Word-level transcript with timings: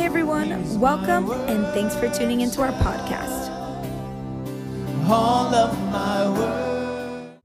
Hey 0.00 0.06
everyone, 0.06 0.80
welcome 0.80 1.30
and 1.30 1.62
thanks 1.74 1.94
for 1.94 2.08
tuning 2.08 2.40
into 2.40 2.62
our 2.62 2.72
podcast. 2.72 3.50
all 5.06 5.54
of 5.54 5.78
my 5.92 6.26
world. 6.30 7.38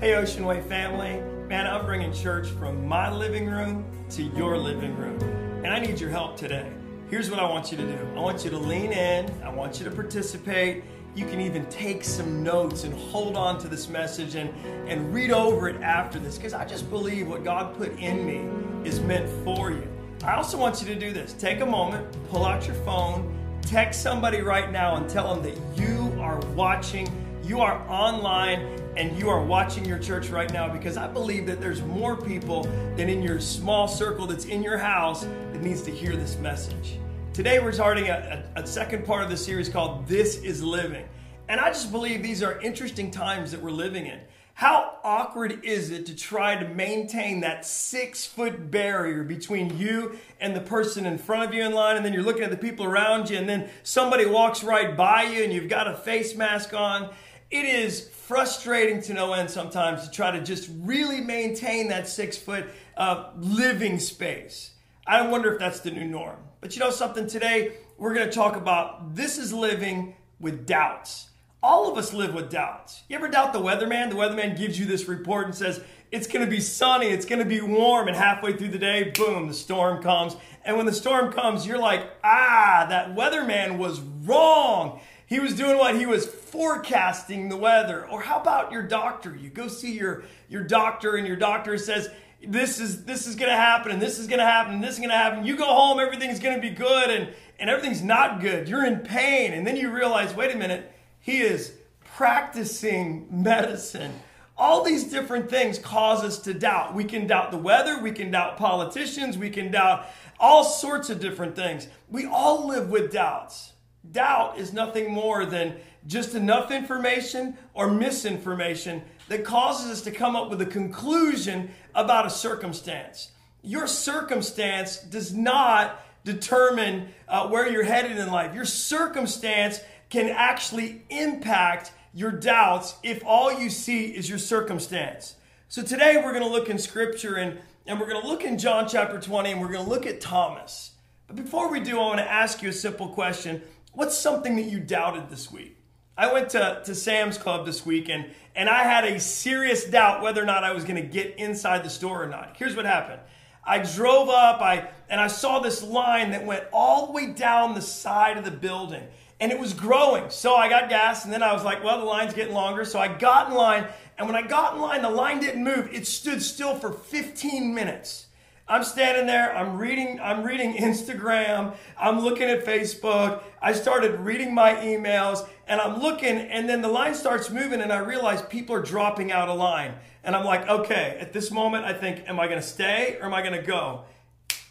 Hey, 0.00 0.14
Ocean 0.14 0.46
Way 0.46 0.62
family. 0.62 1.20
Man, 1.46 1.66
I'm 1.66 1.84
bringing 1.84 2.10
church 2.10 2.48
from 2.48 2.88
my 2.88 3.12
living 3.12 3.44
room 3.50 3.84
to 4.12 4.22
your 4.22 4.56
living 4.56 4.96
room. 4.96 5.20
And 5.62 5.66
I 5.66 5.78
need 5.78 6.00
your 6.00 6.08
help 6.08 6.38
today. 6.38 6.72
Here's 7.10 7.28
what 7.28 7.38
I 7.38 7.44
want 7.46 7.70
you 7.70 7.76
to 7.76 7.84
do 7.84 8.08
I 8.16 8.18
want 8.18 8.44
you 8.46 8.50
to 8.50 8.58
lean 8.58 8.92
in, 8.92 9.30
I 9.42 9.50
want 9.50 9.78
you 9.78 9.84
to 9.84 9.90
participate. 9.90 10.84
You 11.14 11.26
can 11.26 11.40
even 11.40 11.64
take 11.66 12.02
some 12.02 12.42
notes 12.42 12.82
and 12.82 12.92
hold 12.92 13.36
on 13.36 13.58
to 13.60 13.68
this 13.68 13.88
message 13.88 14.34
and, 14.34 14.50
and 14.88 15.14
read 15.14 15.30
over 15.30 15.68
it 15.68 15.80
after 15.80 16.18
this 16.18 16.36
because 16.36 16.54
I 16.54 16.64
just 16.64 16.90
believe 16.90 17.28
what 17.28 17.44
God 17.44 17.76
put 17.76 17.96
in 18.00 18.26
me 18.26 18.88
is 18.88 18.98
meant 19.00 19.28
for 19.44 19.70
you. 19.70 19.86
I 20.24 20.34
also 20.34 20.58
want 20.58 20.80
you 20.80 20.88
to 20.88 20.96
do 20.96 21.12
this 21.12 21.32
take 21.34 21.60
a 21.60 21.66
moment, 21.66 22.04
pull 22.30 22.44
out 22.44 22.66
your 22.66 22.74
phone, 22.76 23.32
text 23.62 24.02
somebody 24.02 24.40
right 24.40 24.72
now 24.72 24.96
and 24.96 25.08
tell 25.08 25.32
them 25.32 25.42
that 25.44 25.56
you 25.80 26.12
are 26.20 26.40
watching, 26.54 27.06
you 27.44 27.60
are 27.60 27.78
online, 27.88 28.80
and 28.96 29.16
you 29.16 29.28
are 29.28 29.44
watching 29.44 29.84
your 29.84 29.98
church 30.00 30.30
right 30.30 30.52
now 30.52 30.68
because 30.68 30.96
I 30.96 31.06
believe 31.06 31.46
that 31.46 31.60
there's 31.60 31.82
more 31.82 32.16
people 32.16 32.64
than 32.96 33.08
in 33.08 33.22
your 33.22 33.40
small 33.40 33.86
circle 33.86 34.26
that's 34.26 34.46
in 34.46 34.64
your 34.64 34.78
house 34.78 35.24
that 35.24 35.62
needs 35.62 35.82
to 35.82 35.92
hear 35.92 36.16
this 36.16 36.36
message. 36.38 36.98
Today 37.34 37.58
we're 37.58 37.72
starting 37.72 38.10
a, 38.10 38.44
a, 38.54 38.60
a 38.60 38.64
second 38.64 39.04
part 39.04 39.24
of 39.24 39.28
the 39.28 39.36
series 39.36 39.68
called 39.68 40.06
This 40.06 40.36
is 40.36 40.62
Living. 40.62 41.04
And 41.48 41.60
I 41.60 41.70
just 41.70 41.90
believe 41.90 42.22
these 42.22 42.44
are 42.44 42.60
interesting 42.60 43.10
times 43.10 43.50
that 43.50 43.60
we're 43.60 43.72
living 43.72 44.06
in. 44.06 44.20
How 44.54 44.98
awkward 45.02 45.64
is 45.64 45.90
it 45.90 46.06
to 46.06 46.14
try 46.14 46.54
to 46.54 46.68
maintain 46.68 47.40
that 47.40 47.66
six 47.66 48.24
foot 48.24 48.70
barrier 48.70 49.24
between 49.24 49.76
you 49.76 50.16
and 50.38 50.54
the 50.54 50.60
person 50.60 51.06
in 51.06 51.18
front 51.18 51.48
of 51.48 51.52
you 51.52 51.64
in 51.64 51.72
line, 51.72 51.96
and 51.96 52.06
then 52.06 52.12
you're 52.12 52.22
looking 52.22 52.44
at 52.44 52.52
the 52.52 52.56
people 52.56 52.86
around 52.86 53.28
you, 53.28 53.36
and 53.36 53.48
then 53.48 53.68
somebody 53.82 54.26
walks 54.26 54.62
right 54.62 54.96
by 54.96 55.24
you 55.24 55.42
and 55.42 55.52
you've 55.52 55.68
got 55.68 55.88
a 55.88 55.96
face 55.96 56.36
mask 56.36 56.72
on? 56.72 57.12
It 57.50 57.64
is 57.64 58.10
frustrating 58.10 59.02
to 59.02 59.12
no 59.12 59.32
end 59.32 59.50
sometimes 59.50 60.04
to 60.04 60.10
try 60.12 60.30
to 60.30 60.40
just 60.40 60.70
really 60.82 61.20
maintain 61.20 61.88
that 61.88 62.06
six 62.06 62.38
foot 62.38 62.66
uh, 62.96 63.30
living 63.36 63.98
space. 63.98 64.70
I 65.04 65.26
wonder 65.26 65.52
if 65.52 65.58
that's 65.58 65.80
the 65.80 65.90
new 65.90 66.04
norm. 66.04 66.36
But 66.64 66.74
you 66.74 66.80
know 66.80 66.90
something? 66.90 67.26
Today 67.26 67.74
we're 67.98 68.14
going 68.14 68.26
to 68.26 68.32
talk 68.32 68.56
about 68.56 69.14
this 69.14 69.36
is 69.36 69.52
living 69.52 70.14
with 70.40 70.66
doubts. 70.66 71.28
All 71.62 71.92
of 71.92 71.98
us 71.98 72.14
live 72.14 72.32
with 72.32 72.48
doubts. 72.48 73.02
You 73.06 73.16
ever 73.16 73.28
doubt 73.28 73.52
the 73.52 73.58
weatherman? 73.58 74.08
The 74.08 74.16
weatherman 74.16 74.56
gives 74.56 74.78
you 74.78 74.86
this 74.86 75.06
report 75.06 75.44
and 75.44 75.54
says, 75.54 75.84
it's 76.10 76.26
going 76.26 76.42
to 76.42 76.50
be 76.50 76.60
sunny, 76.60 77.08
it's 77.08 77.26
going 77.26 77.40
to 77.40 77.44
be 77.44 77.60
warm, 77.60 78.08
and 78.08 78.16
halfway 78.16 78.56
through 78.56 78.68
the 78.68 78.78
day, 78.78 79.12
boom, 79.14 79.46
the 79.46 79.52
storm 79.52 80.02
comes. 80.02 80.36
And 80.64 80.78
when 80.78 80.86
the 80.86 80.94
storm 80.94 81.34
comes, 81.34 81.66
you're 81.66 81.76
like, 81.76 82.10
ah, 82.24 82.86
that 82.88 83.14
weatherman 83.14 83.76
was 83.76 84.00
wrong. 84.00 85.00
He 85.26 85.40
was 85.40 85.54
doing 85.54 85.76
what? 85.76 85.96
He 85.96 86.06
was 86.06 86.24
forecasting 86.24 87.50
the 87.50 87.58
weather. 87.58 88.08
Or 88.08 88.22
how 88.22 88.40
about 88.40 88.72
your 88.72 88.84
doctor? 88.84 89.36
You 89.36 89.50
go 89.50 89.68
see 89.68 89.92
your, 89.92 90.24
your 90.48 90.64
doctor, 90.64 91.16
and 91.16 91.26
your 91.26 91.36
doctor 91.36 91.76
says, 91.76 92.08
this 92.46 92.80
is 92.80 93.04
this 93.04 93.26
is 93.26 93.36
gonna 93.36 93.56
happen 93.56 93.92
and 93.92 94.00
this 94.00 94.18
is 94.18 94.26
gonna 94.26 94.44
happen 94.44 94.74
and 94.74 94.84
this 94.84 94.94
is 94.94 95.00
gonna 95.00 95.16
happen. 95.16 95.44
You 95.44 95.56
go 95.56 95.66
home, 95.66 95.98
everything's 96.00 96.40
gonna 96.40 96.60
be 96.60 96.70
good, 96.70 97.10
and, 97.10 97.32
and 97.58 97.70
everything's 97.70 98.02
not 98.02 98.40
good. 98.40 98.68
You're 98.68 98.84
in 98.84 99.00
pain, 99.00 99.52
and 99.52 99.66
then 99.66 99.76
you 99.76 99.90
realize, 99.90 100.34
wait 100.34 100.54
a 100.54 100.58
minute, 100.58 100.92
he 101.20 101.40
is 101.40 101.72
practicing 102.16 103.26
medicine. 103.30 104.12
All 104.56 104.84
these 104.84 105.04
different 105.04 105.50
things 105.50 105.78
cause 105.78 106.22
us 106.22 106.38
to 106.40 106.54
doubt. 106.54 106.94
We 106.94 107.04
can 107.04 107.26
doubt 107.26 107.50
the 107.50 107.58
weather, 107.58 108.00
we 108.00 108.12
can 108.12 108.30
doubt 108.30 108.56
politicians, 108.56 109.36
we 109.36 109.50
can 109.50 109.72
doubt 109.72 110.06
all 110.38 110.62
sorts 110.62 111.10
of 111.10 111.20
different 111.20 111.56
things. 111.56 111.88
We 112.08 112.26
all 112.26 112.66
live 112.68 112.88
with 112.90 113.12
doubts. 113.12 113.72
Doubt 114.10 114.58
is 114.58 114.72
nothing 114.72 115.10
more 115.10 115.44
than 115.46 115.76
just 116.06 116.34
enough 116.34 116.70
information 116.70 117.56
or 117.72 117.90
misinformation 117.90 119.02
that 119.28 119.44
causes 119.44 119.90
us 119.90 120.02
to 120.02 120.10
come 120.10 120.36
up 120.36 120.50
with 120.50 120.60
a 120.60 120.66
conclusion 120.66 121.70
about 121.94 122.26
a 122.26 122.30
circumstance. 122.30 123.30
Your 123.62 123.86
circumstance 123.86 124.98
does 124.98 125.32
not 125.32 126.00
determine 126.24 127.08
uh, 127.28 127.48
where 127.48 127.70
you're 127.70 127.84
headed 127.84 128.16
in 128.18 128.30
life. 128.30 128.54
Your 128.54 128.64
circumstance 128.64 129.80
can 130.10 130.28
actually 130.28 131.02
impact 131.10 131.92
your 132.12 132.30
doubts 132.30 132.94
if 133.02 133.22
all 133.24 133.58
you 133.58 133.70
see 133.70 134.06
is 134.06 134.28
your 134.28 134.38
circumstance. 134.38 135.34
So 135.68 135.82
today 135.82 136.16
we're 136.16 136.32
going 136.32 136.44
to 136.44 136.48
look 136.48 136.68
in 136.68 136.78
scripture 136.78 137.34
and, 137.36 137.58
and 137.86 137.98
we're 137.98 138.08
going 138.08 138.20
to 138.20 138.28
look 138.28 138.44
in 138.44 138.58
John 138.58 138.86
chapter 138.88 139.18
20 139.18 139.52
and 139.52 139.60
we're 139.60 139.72
going 139.72 139.84
to 139.84 139.90
look 139.90 140.06
at 140.06 140.20
Thomas. 140.20 140.92
But 141.26 141.36
before 141.36 141.70
we 141.70 141.80
do, 141.80 141.98
I 141.98 142.02
want 142.02 142.18
to 142.18 142.30
ask 142.30 142.62
you 142.62 142.68
a 142.68 142.72
simple 142.72 143.08
question. 143.08 143.62
What's 143.92 144.16
something 144.16 144.56
that 144.56 144.66
you 144.66 144.78
doubted 144.78 145.30
this 145.30 145.50
week? 145.50 145.73
I 146.16 146.32
went 146.32 146.50
to, 146.50 146.82
to 146.84 146.94
Sam's 146.94 147.38
Club 147.38 147.66
this 147.66 147.84
week 147.84 148.08
and, 148.08 148.26
and 148.54 148.68
I 148.68 148.84
had 148.84 149.04
a 149.04 149.18
serious 149.18 149.84
doubt 149.84 150.22
whether 150.22 150.40
or 150.40 150.46
not 150.46 150.62
I 150.62 150.72
was 150.72 150.84
going 150.84 150.96
to 150.96 151.08
get 151.08 151.36
inside 151.38 151.82
the 151.84 151.90
store 151.90 152.22
or 152.22 152.28
not. 152.28 152.56
Here's 152.56 152.76
what 152.76 152.84
happened. 152.84 153.20
I 153.64 153.78
drove 153.78 154.28
up 154.28 154.60
I, 154.60 154.88
and 155.08 155.20
I 155.20 155.26
saw 155.26 155.58
this 155.58 155.82
line 155.82 156.30
that 156.30 156.44
went 156.44 156.64
all 156.72 157.06
the 157.06 157.12
way 157.12 157.32
down 157.32 157.74
the 157.74 157.82
side 157.82 158.36
of 158.36 158.44
the 158.44 158.50
building 158.50 159.02
and 159.40 159.50
it 159.50 159.58
was 159.58 159.74
growing. 159.74 160.30
So 160.30 160.54
I 160.54 160.68
got 160.68 160.88
gas 160.88 161.24
and 161.24 161.32
then 161.32 161.42
I 161.42 161.52
was 161.52 161.64
like, 161.64 161.82
well, 161.82 161.98
the 161.98 162.04
line's 162.04 162.34
getting 162.34 162.54
longer. 162.54 162.84
So 162.84 163.00
I 163.00 163.08
got 163.08 163.48
in 163.48 163.54
line 163.54 163.86
and 164.16 164.28
when 164.28 164.36
I 164.36 164.46
got 164.46 164.74
in 164.74 164.80
line, 164.80 165.02
the 165.02 165.10
line 165.10 165.40
didn't 165.40 165.64
move. 165.64 165.88
It 165.92 166.06
stood 166.06 166.42
still 166.42 166.76
for 166.76 166.92
15 166.92 167.74
minutes. 167.74 168.26
I'm 168.66 168.82
standing 168.82 169.26
there, 169.26 169.54
I'm 169.54 169.76
reading, 169.76 170.18
I'm 170.20 170.42
reading 170.42 170.74
Instagram, 170.78 171.76
I'm 171.98 172.20
looking 172.20 172.48
at 172.48 172.64
Facebook, 172.64 173.42
I 173.60 173.74
started 173.74 174.20
reading 174.20 174.54
my 174.54 174.74
emails, 174.76 175.46
and 175.66 175.80
I'm 175.80 176.00
looking, 176.00 176.36
and 176.36 176.68
then 176.68 176.82
the 176.82 176.88
line 176.88 177.14
starts 177.14 177.50
moving, 177.50 177.80
and 177.80 177.92
I 177.92 177.98
realize 177.98 178.42
people 178.42 178.76
are 178.76 178.82
dropping 178.82 179.32
out 179.32 179.48
of 179.48 179.58
line. 179.58 179.94
And 180.24 180.34
I'm 180.34 180.44
like, 180.44 180.68
okay, 180.68 181.16
at 181.20 181.32
this 181.32 181.50
moment, 181.50 181.84
I 181.84 181.92
think, 181.92 182.28
am 182.28 182.40
I 182.40 182.48
gonna 182.48 182.62
stay 182.62 183.18
or 183.20 183.26
am 183.26 183.34
I 183.34 183.42
gonna 183.42 183.62
go? 183.62 184.04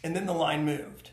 And 0.02 0.14
then 0.14 0.26
the 0.26 0.34
line 0.34 0.64
moved. 0.64 1.10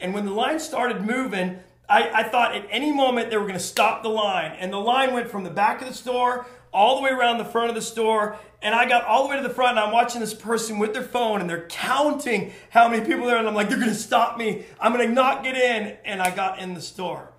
And 0.00 0.14
when 0.14 0.24
the 0.24 0.32
line 0.32 0.60
started 0.60 1.02
moving, 1.02 1.58
I, 1.88 2.10
I 2.10 2.22
thought 2.22 2.54
at 2.54 2.66
any 2.70 2.92
moment 2.92 3.30
they 3.30 3.36
were 3.36 3.46
gonna 3.46 3.58
stop 3.58 4.02
the 4.02 4.08
line. 4.08 4.52
And 4.52 4.72
the 4.72 4.78
line 4.78 5.12
went 5.12 5.30
from 5.30 5.44
the 5.44 5.50
back 5.50 5.82
of 5.82 5.88
the 5.88 5.94
store 5.94 6.46
all 6.72 6.96
the 6.96 7.02
way 7.02 7.10
around 7.10 7.38
the 7.38 7.44
front 7.44 7.68
of 7.68 7.74
the 7.74 7.82
store. 7.82 8.38
And 8.62 8.74
I 8.74 8.88
got 8.88 9.04
all 9.04 9.24
the 9.24 9.30
way 9.30 9.36
to 9.36 9.46
the 9.46 9.52
front 9.52 9.76
and 9.76 9.80
I'm 9.80 9.92
watching 9.92 10.20
this 10.20 10.32
person 10.32 10.78
with 10.78 10.94
their 10.94 11.02
phone 11.02 11.40
and 11.40 11.50
they're 11.50 11.66
counting 11.66 12.52
how 12.70 12.88
many 12.88 13.04
people 13.04 13.26
there. 13.26 13.36
And 13.36 13.48
I'm 13.48 13.54
like, 13.54 13.68
they're 13.68 13.78
to 13.90 13.94
stop 13.96 14.38
me. 14.38 14.64
I'm 14.80 14.96
to 14.96 15.08
not 15.08 15.42
get 15.42 15.56
in. 15.56 15.96
And 16.04 16.22
I 16.22 16.34
got 16.34 16.60
in 16.60 16.74
the 16.74 16.80
store. 16.80 17.31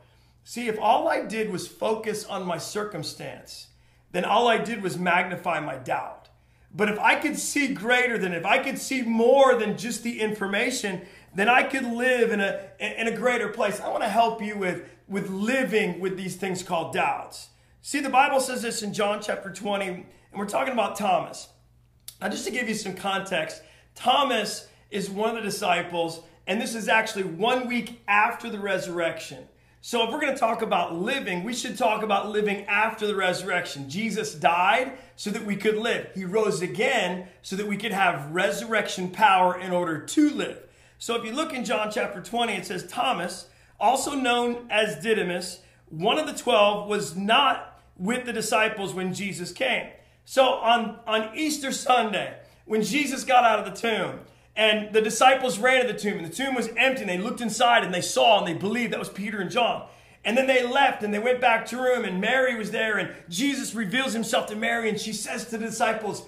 See, 0.44 0.68
if 0.68 0.80
all 0.80 1.08
I 1.08 1.22
did 1.22 1.50
was 1.52 1.68
focus 1.68 2.26
on 2.26 2.46
my 2.46 2.58
circumstance, 2.58 3.68
then 4.12 4.26
all 4.26 4.48
I 4.48 4.58
did 4.58 4.82
was 4.82 4.98
magnify 4.98 5.60
my 5.60 5.76
doubt. 5.76 6.30
But 6.76 6.90
if 6.90 7.00
I 7.00 7.16
could 7.16 7.38
see 7.38 7.74
greater 7.74 8.18
than, 8.18 8.34
if 8.34 8.46
I 8.46 8.58
could 8.58 8.80
see 8.80 9.04
more 9.04 9.56
than 9.56 9.78
just 9.78 10.04
the 10.04 10.20
information, 10.20 11.02
then 11.36 11.48
I 11.48 11.64
could 11.64 11.86
live 11.86 12.32
in 12.32 12.40
a, 12.40 12.62
in 12.80 13.08
a 13.08 13.16
greater 13.16 13.50
place. 13.50 13.80
I 13.80 13.90
want 13.90 14.04
to 14.04 14.10
help 14.10 14.42
you 14.42 14.58
with, 14.58 14.84
with 15.08 15.30
living 15.30 16.00
with 16.00 16.18
these 16.18 16.36
things 16.36 16.64
called 16.64 16.94
doubts. 16.94 17.50
See, 17.82 18.00
the 18.00 18.10
Bible 18.10 18.40
says 18.40 18.62
this 18.62 18.82
in 18.82 18.94
John 18.94 19.22
chapter 19.22 19.52
20, 19.52 19.86
and 19.88 20.06
we're 20.34 20.46
talking 20.46 20.74
about 20.74 20.96
Thomas. 20.96 21.50
Now, 22.20 22.30
just 22.30 22.46
to 22.46 22.52
give 22.52 22.68
you 22.68 22.76
some 22.76 22.96
context, 22.96 23.62
Thomas 23.94 24.68
is 24.90 25.10
one 25.10 25.30
of 25.30 25.36
the 25.36 25.42
disciples, 25.42 26.22
and 26.48 26.62
this 26.62 26.76
is 26.76 26.88
actually 26.88 27.26
one 27.26 27.68
week 27.68 28.02
after 28.08 28.50
the 28.50 28.60
resurrection. 28.60 29.48
So, 29.86 30.06
if 30.06 30.14
we're 30.14 30.22
going 30.22 30.34
to 30.34 30.40
talk 30.40 30.62
about 30.62 30.96
living, 30.96 31.44
we 31.44 31.54
should 31.54 31.78
talk 31.78 32.04
about 32.04 32.30
living 32.30 32.66
after 32.68 33.06
the 33.06 33.18
resurrection. 33.18 33.90
Jesus 33.90 34.34
died 34.34 34.94
so 35.18 35.30
that 35.30 35.44
we 35.44 35.58
could 35.58 35.76
live, 35.76 36.08
He 36.16 36.24
rose 36.24 36.62
again 36.62 37.28
so 37.42 37.58
that 37.58 37.68
we 37.68 37.76
could 37.76 37.92
have 37.92 38.32
resurrection 38.32 39.10
power 39.10 39.60
in 39.60 39.74
order 39.74 40.00
to 40.00 40.30
live. 40.30 40.64
So, 41.00 41.16
if 41.16 41.26
you 41.26 41.34
look 41.34 41.52
in 41.52 41.66
John 41.66 41.92
chapter 41.92 42.22
20, 42.22 42.54
it 42.54 42.66
says, 42.66 42.88
Thomas, 42.88 43.50
also 43.78 44.16
known 44.16 44.68
as 44.70 45.04
Didymus, 45.04 45.60
one 45.90 46.18
of 46.18 46.28
the 46.28 46.42
twelve, 46.42 46.88
was 46.88 47.18
not 47.18 47.78
with 47.98 48.26
the 48.26 48.32
disciples 48.32 48.94
when 48.94 49.14
Jesus 49.14 49.52
came. 49.52 49.88
So 50.24 50.46
on, 50.46 51.00
on 51.06 51.38
Easter 51.38 51.74
Sunday, 51.74 52.38
when 52.64 52.84
Jesus 52.84 53.26
got 53.26 53.44
out 53.44 53.60
of 53.60 53.66
the 53.66 53.78
tomb, 53.78 54.22
and 54.56 54.94
the 54.94 55.02
disciples 55.02 55.58
ran 55.58 55.86
to 55.86 55.92
the 55.92 55.98
tomb, 55.98 56.18
and 56.18 56.26
the 56.26 56.34
tomb 56.34 56.56
was 56.56 56.70
empty, 56.78 57.02
and 57.02 57.10
they 57.10 57.18
looked 57.18 57.42
inside 57.42 57.84
and 57.84 57.94
they 57.94 58.02
saw 58.02 58.40
and 58.40 58.48
they 58.48 58.54
believed 58.54 58.94
that 58.94 59.00
was 59.00 59.10
Peter 59.10 59.42
and 59.42 59.50
John. 59.50 59.88
And 60.26 60.38
then 60.38 60.48
they 60.48 60.66
left 60.66 61.04
and 61.04 61.14
they 61.14 61.20
went 61.20 61.42
back 61.42 61.66
to 61.68 61.78
room, 61.78 62.06
and 62.06 62.22
Mary 62.22 62.56
was 62.56 62.72
there, 62.72 62.98
and 62.98 63.14
Jesus 63.30 63.74
reveals 63.74 64.14
himself 64.14 64.48
to 64.48 64.56
Mary, 64.56 64.90
and 64.90 65.00
she 65.00 65.12
says 65.12 65.46
to 65.46 65.58
the 65.58 65.66
disciples, 65.66 66.26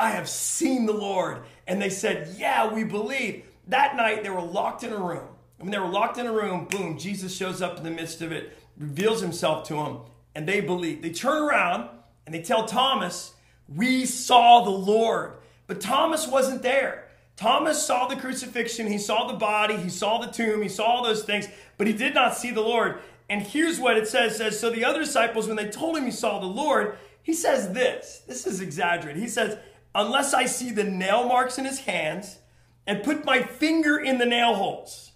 I 0.00 0.12
have 0.12 0.30
seen 0.30 0.86
the 0.86 0.94
Lord. 0.94 1.42
And 1.68 1.80
they 1.80 1.90
said, 1.90 2.34
Yeah, 2.38 2.72
we 2.72 2.84
believe. 2.84 3.44
That 3.68 3.94
night 3.96 4.22
they 4.22 4.30
were 4.30 4.40
locked 4.40 4.82
in 4.82 4.92
a 4.92 4.98
room. 4.98 5.28
And 5.58 5.68
when 5.68 5.70
they 5.70 5.78
were 5.78 5.92
locked 5.92 6.16
in 6.16 6.26
a 6.26 6.32
room, 6.32 6.64
boom, 6.64 6.98
Jesus 6.98 7.36
shows 7.36 7.60
up 7.60 7.76
in 7.76 7.84
the 7.84 7.90
midst 7.90 8.22
of 8.22 8.32
it, 8.32 8.56
reveals 8.78 9.20
himself 9.20 9.68
to 9.68 9.74
them, 9.74 10.00
and 10.34 10.48
they 10.48 10.62
believe. 10.62 11.02
They 11.02 11.10
turn 11.10 11.42
around 11.42 11.90
and 12.24 12.34
they 12.34 12.40
tell 12.40 12.64
Thomas, 12.64 13.34
We 13.68 14.06
saw 14.06 14.64
the 14.64 14.70
Lord. 14.70 15.34
But 15.66 15.82
Thomas 15.82 16.26
wasn't 16.26 16.62
there. 16.62 17.06
Thomas 17.40 17.82
saw 17.86 18.06
the 18.06 18.16
crucifixion, 18.16 18.86
he 18.86 18.98
saw 18.98 19.26
the 19.26 19.38
body, 19.38 19.74
he 19.74 19.88
saw 19.88 20.18
the 20.18 20.30
tomb, 20.30 20.60
he 20.60 20.68
saw 20.68 20.84
all 20.84 21.02
those 21.02 21.24
things, 21.24 21.48
but 21.78 21.86
he 21.86 21.94
did 21.94 22.12
not 22.12 22.36
see 22.36 22.50
the 22.50 22.60
Lord. 22.60 23.00
And 23.30 23.40
here's 23.40 23.80
what 23.80 23.96
it 23.96 24.06
says, 24.06 24.34
it 24.34 24.36
says 24.36 24.60
so 24.60 24.68
the 24.68 24.84
other 24.84 25.00
disciples 25.00 25.46
when 25.46 25.56
they 25.56 25.70
told 25.70 25.96
him 25.96 26.04
he 26.04 26.10
saw 26.10 26.38
the 26.38 26.44
Lord, 26.44 26.98
he 27.22 27.32
says 27.32 27.72
this. 27.72 28.22
This 28.26 28.46
is 28.46 28.60
exaggerated. 28.60 29.22
He 29.22 29.28
says, 29.28 29.56
"Unless 29.94 30.34
I 30.34 30.44
see 30.44 30.70
the 30.70 30.84
nail 30.84 31.26
marks 31.26 31.56
in 31.56 31.64
his 31.64 31.80
hands 31.80 32.40
and 32.86 33.02
put 33.02 33.24
my 33.24 33.40
finger 33.40 33.98
in 33.98 34.18
the 34.18 34.26
nail 34.26 34.54
holes, 34.56 35.12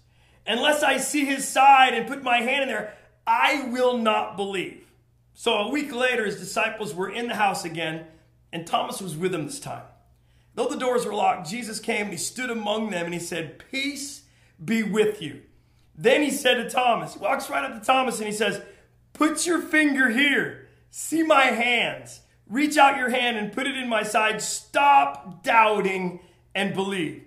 unless 0.47 0.81
I 0.81 0.97
see 0.97 1.25
his 1.25 1.47
side 1.47 1.93
and 1.93 2.07
put 2.07 2.23
my 2.23 2.37
hand 2.37 2.63
in 2.63 2.69
there, 2.69 2.95
I 3.27 3.65
will 3.65 3.99
not 3.99 4.35
believe." 4.35 4.87
So 5.35 5.53
a 5.53 5.69
week 5.69 5.93
later 5.93 6.25
his 6.25 6.39
disciples 6.39 6.95
were 6.95 7.11
in 7.11 7.27
the 7.27 7.35
house 7.35 7.65
again, 7.65 8.07
and 8.51 8.65
Thomas 8.65 8.99
was 8.99 9.15
with 9.15 9.31
them 9.31 9.45
this 9.45 9.59
time. 9.59 9.83
Though 10.55 10.67
the 10.67 10.77
doors 10.77 11.05
were 11.05 11.13
locked, 11.13 11.49
Jesus 11.49 11.79
came 11.79 12.03
and 12.03 12.11
he 12.11 12.17
stood 12.17 12.49
among 12.49 12.89
them 12.89 13.05
and 13.05 13.13
he 13.13 13.19
said, 13.19 13.63
Peace 13.71 14.23
be 14.63 14.83
with 14.83 15.21
you. 15.21 15.41
Then 15.97 16.21
he 16.21 16.31
said 16.31 16.55
to 16.55 16.69
Thomas, 16.69 17.15
walks 17.15 17.49
right 17.49 17.63
up 17.63 17.79
to 17.79 17.85
Thomas 17.85 18.19
and 18.19 18.27
he 18.27 18.33
says, 18.33 18.61
Put 19.13 19.45
your 19.45 19.61
finger 19.61 20.09
here. 20.09 20.67
See 20.89 21.23
my 21.23 21.45
hands. 21.45 22.21
Reach 22.47 22.77
out 22.77 22.97
your 22.97 23.09
hand 23.09 23.37
and 23.37 23.51
put 23.51 23.67
it 23.67 23.75
in 23.75 23.89
my 23.89 24.03
side. 24.03 24.41
Stop 24.41 25.43
doubting 25.43 26.19
and 26.53 26.73
believe. 26.73 27.23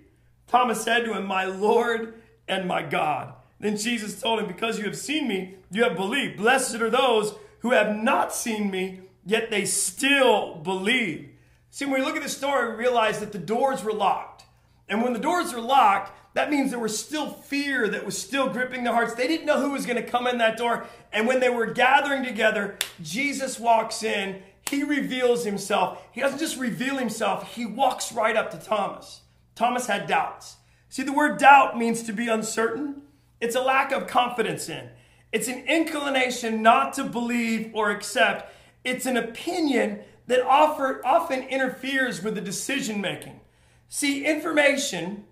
Thomas 0.47 0.83
said 0.83 1.05
to 1.05 1.13
him, 1.13 1.25
My 1.25 1.45
Lord 1.45 2.21
and 2.47 2.67
my 2.67 2.81
God. 2.81 3.33
Then 3.59 3.77
Jesus 3.77 4.19
told 4.19 4.39
him, 4.39 4.47
Because 4.47 4.79
you 4.79 4.85
have 4.85 4.97
seen 4.97 5.27
me, 5.27 5.55
you 5.71 5.83
have 5.83 5.95
believed. 5.95 6.37
Blessed 6.37 6.75
are 6.75 6.89
those 6.89 7.35
who 7.59 7.71
have 7.71 7.95
not 7.95 8.33
seen 8.33 8.71
me, 8.71 9.01
yet 9.25 9.51
they 9.51 9.65
still 9.65 10.55
believe. 10.55 11.29
See, 11.71 11.85
when 11.85 11.99
we 11.99 12.05
look 12.05 12.15
at 12.15 12.23
the 12.23 12.29
story, 12.29 12.69
we 12.69 12.75
realize 12.75 13.19
that 13.19 13.31
the 13.31 13.37
doors 13.37 13.83
were 13.83 13.93
locked. 13.93 14.43
And 14.87 15.03
when 15.03 15.13
the 15.13 15.19
doors 15.19 15.53
are 15.53 15.61
locked, 15.61 16.11
that 16.33 16.49
means 16.49 16.71
there 16.71 16.79
was 16.79 16.97
still 16.97 17.29
fear 17.29 17.87
that 17.87 18.05
was 18.05 18.17
still 18.17 18.49
gripping 18.49 18.83
their 18.83 18.93
hearts. 18.93 19.13
They 19.13 19.27
didn't 19.27 19.45
know 19.45 19.59
who 19.59 19.71
was 19.71 19.85
going 19.85 20.03
to 20.03 20.09
come 20.09 20.27
in 20.27 20.37
that 20.39 20.57
door. 20.57 20.87
And 21.11 21.27
when 21.27 21.39
they 21.39 21.49
were 21.49 21.67
gathering 21.67 22.23
together, 22.23 22.77
Jesus 23.01 23.59
walks 23.59 24.03
in. 24.03 24.41
He 24.69 24.83
reveals 24.83 25.45
himself. 25.45 26.01
He 26.11 26.21
doesn't 26.21 26.39
just 26.39 26.57
reveal 26.57 26.97
himself, 26.97 27.55
he 27.55 27.65
walks 27.65 28.11
right 28.11 28.35
up 28.35 28.51
to 28.51 28.57
Thomas. 28.57 29.21
Thomas 29.55 29.87
had 29.87 30.07
doubts. 30.07 30.57
See, 30.89 31.03
the 31.03 31.13
word 31.13 31.37
doubt 31.37 31.77
means 31.77 32.03
to 32.03 32.13
be 32.13 32.27
uncertain, 32.27 33.01
it's 33.41 33.55
a 33.55 33.61
lack 33.61 33.91
of 33.91 34.07
confidence 34.07 34.69
in, 34.69 34.89
it's 35.31 35.47
an 35.47 35.65
inclination 35.67 36.61
not 36.61 36.93
to 36.93 37.03
believe 37.03 37.71
or 37.73 37.91
accept, 37.91 38.53
it's 38.83 39.05
an 39.05 39.17
opinion 39.17 39.99
that 40.29 40.45
offer, 40.45 41.01
often 41.03 41.41
interferes 41.41 42.21
with 42.21 42.35
the 42.35 42.41
decision 42.41 43.01
making. 43.01 43.39
See, 43.87 44.25
information, 44.25 45.25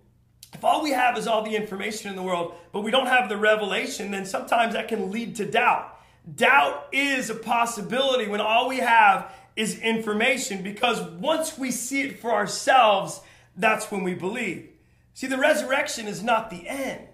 if 0.53 0.65
all 0.65 0.81
we 0.81 0.89
have 0.89 1.15
is 1.19 1.27
all 1.27 1.43
the 1.43 1.55
information 1.55 2.09
in 2.09 2.15
the 2.15 2.23
world, 2.23 2.55
but 2.71 2.81
we 2.81 2.89
don't 2.89 3.05
have 3.05 3.29
the 3.29 3.37
revelation, 3.37 4.09
then 4.09 4.25
sometimes 4.25 4.73
that 4.73 4.87
can 4.87 5.11
lead 5.11 5.35
to 5.35 5.45
doubt. 5.45 5.99
Doubt 6.35 6.87
is 6.91 7.29
a 7.29 7.35
possibility 7.35 8.27
when 8.27 8.41
all 8.41 8.67
we 8.67 8.79
have 8.79 9.31
is 9.55 9.79
information 9.79 10.63
because 10.63 10.99
once 11.01 11.59
we 11.59 11.69
see 11.69 12.01
it 12.01 12.19
for 12.19 12.31
ourselves, 12.31 13.21
that's 13.55 13.91
when 13.91 14.01
we 14.03 14.15
believe. 14.15 14.67
See, 15.13 15.27
the 15.27 15.37
resurrection 15.37 16.07
is 16.07 16.23
not 16.23 16.49
the 16.49 16.67
end, 16.67 17.07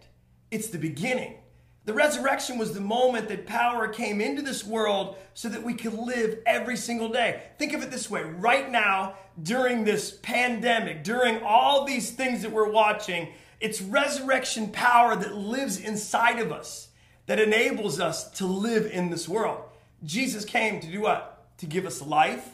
it's 0.52 0.70
the 0.70 0.78
beginning. 0.80 1.36
The 1.86 1.94
resurrection 1.94 2.58
was 2.58 2.74
the 2.74 2.80
moment 2.80 3.28
that 3.28 3.46
power 3.46 3.90
came 3.90 4.22
into 4.22 4.42
this 4.42 4.64
world 4.64 5.18
so 5.34 5.50
that 5.50 5.64
we 5.64 5.74
could 5.74 5.94
live 5.94 6.40
every 6.46 6.78
single 6.78 7.10
day. 7.10 7.44
Think 7.58 7.74
of 7.74 7.84
it 7.84 7.92
this 7.92 8.10
way 8.10 8.24
right 8.24 8.72
now, 8.72 9.16
during 9.42 9.84
this 9.84 10.18
pandemic, 10.22 11.04
during 11.04 11.44
all 11.44 11.84
these 11.84 12.12
things 12.12 12.42
that 12.44 12.52
we're 12.52 12.72
watching, 12.72 13.30
it's 13.60 13.82
resurrection 13.82 14.70
power 14.70 15.16
that 15.16 15.36
lives 15.36 15.78
inside 15.80 16.40
of 16.40 16.52
us 16.52 16.90
that 17.26 17.40
enables 17.40 18.00
us 18.00 18.30
to 18.32 18.46
live 18.46 18.86
in 18.92 19.10
this 19.10 19.28
world. 19.28 19.62
Jesus 20.04 20.46
came 20.46 20.80
to 20.80 20.92
do 20.92 21.02
what? 21.02 21.48
To 21.58 21.66
give 21.66 21.86
us 21.86 22.02
life 22.02 22.48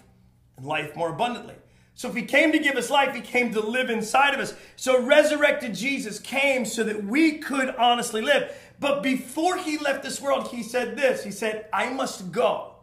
and 0.58 0.66
life 0.66 0.96
more 0.96 1.10
abundantly. 1.10 1.56
So 1.96 2.08
if 2.08 2.16
he 2.16 2.22
came 2.24 2.54
to 2.54 2.60
give 2.60 2.78
us 2.78 2.90
life, 2.90 3.14
he 3.14 3.22
came 3.22 3.52
to 3.54 3.60
live 3.60 3.90
inside 3.90 4.34
of 4.34 4.40
us. 4.40 4.54
So 4.76 5.04
resurrected 5.04 5.76
Jesus 5.76 6.18
came 6.18 6.64
so 6.64 6.84
that 6.84 7.04
we 7.04 7.40
could 7.40 7.76
honestly 7.76 8.22
live. 8.22 8.56
But 8.80 9.04
before 9.04 9.58
he 9.58 9.78
left 9.78 10.04
this 10.04 10.22
world, 10.22 10.48
he 10.50 10.64
said 10.64 10.96
this. 10.96 11.24
He 11.24 11.32
said, 11.32 11.66
I 11.74 11.90
must 11.90 12.32
go. 12.32 12.76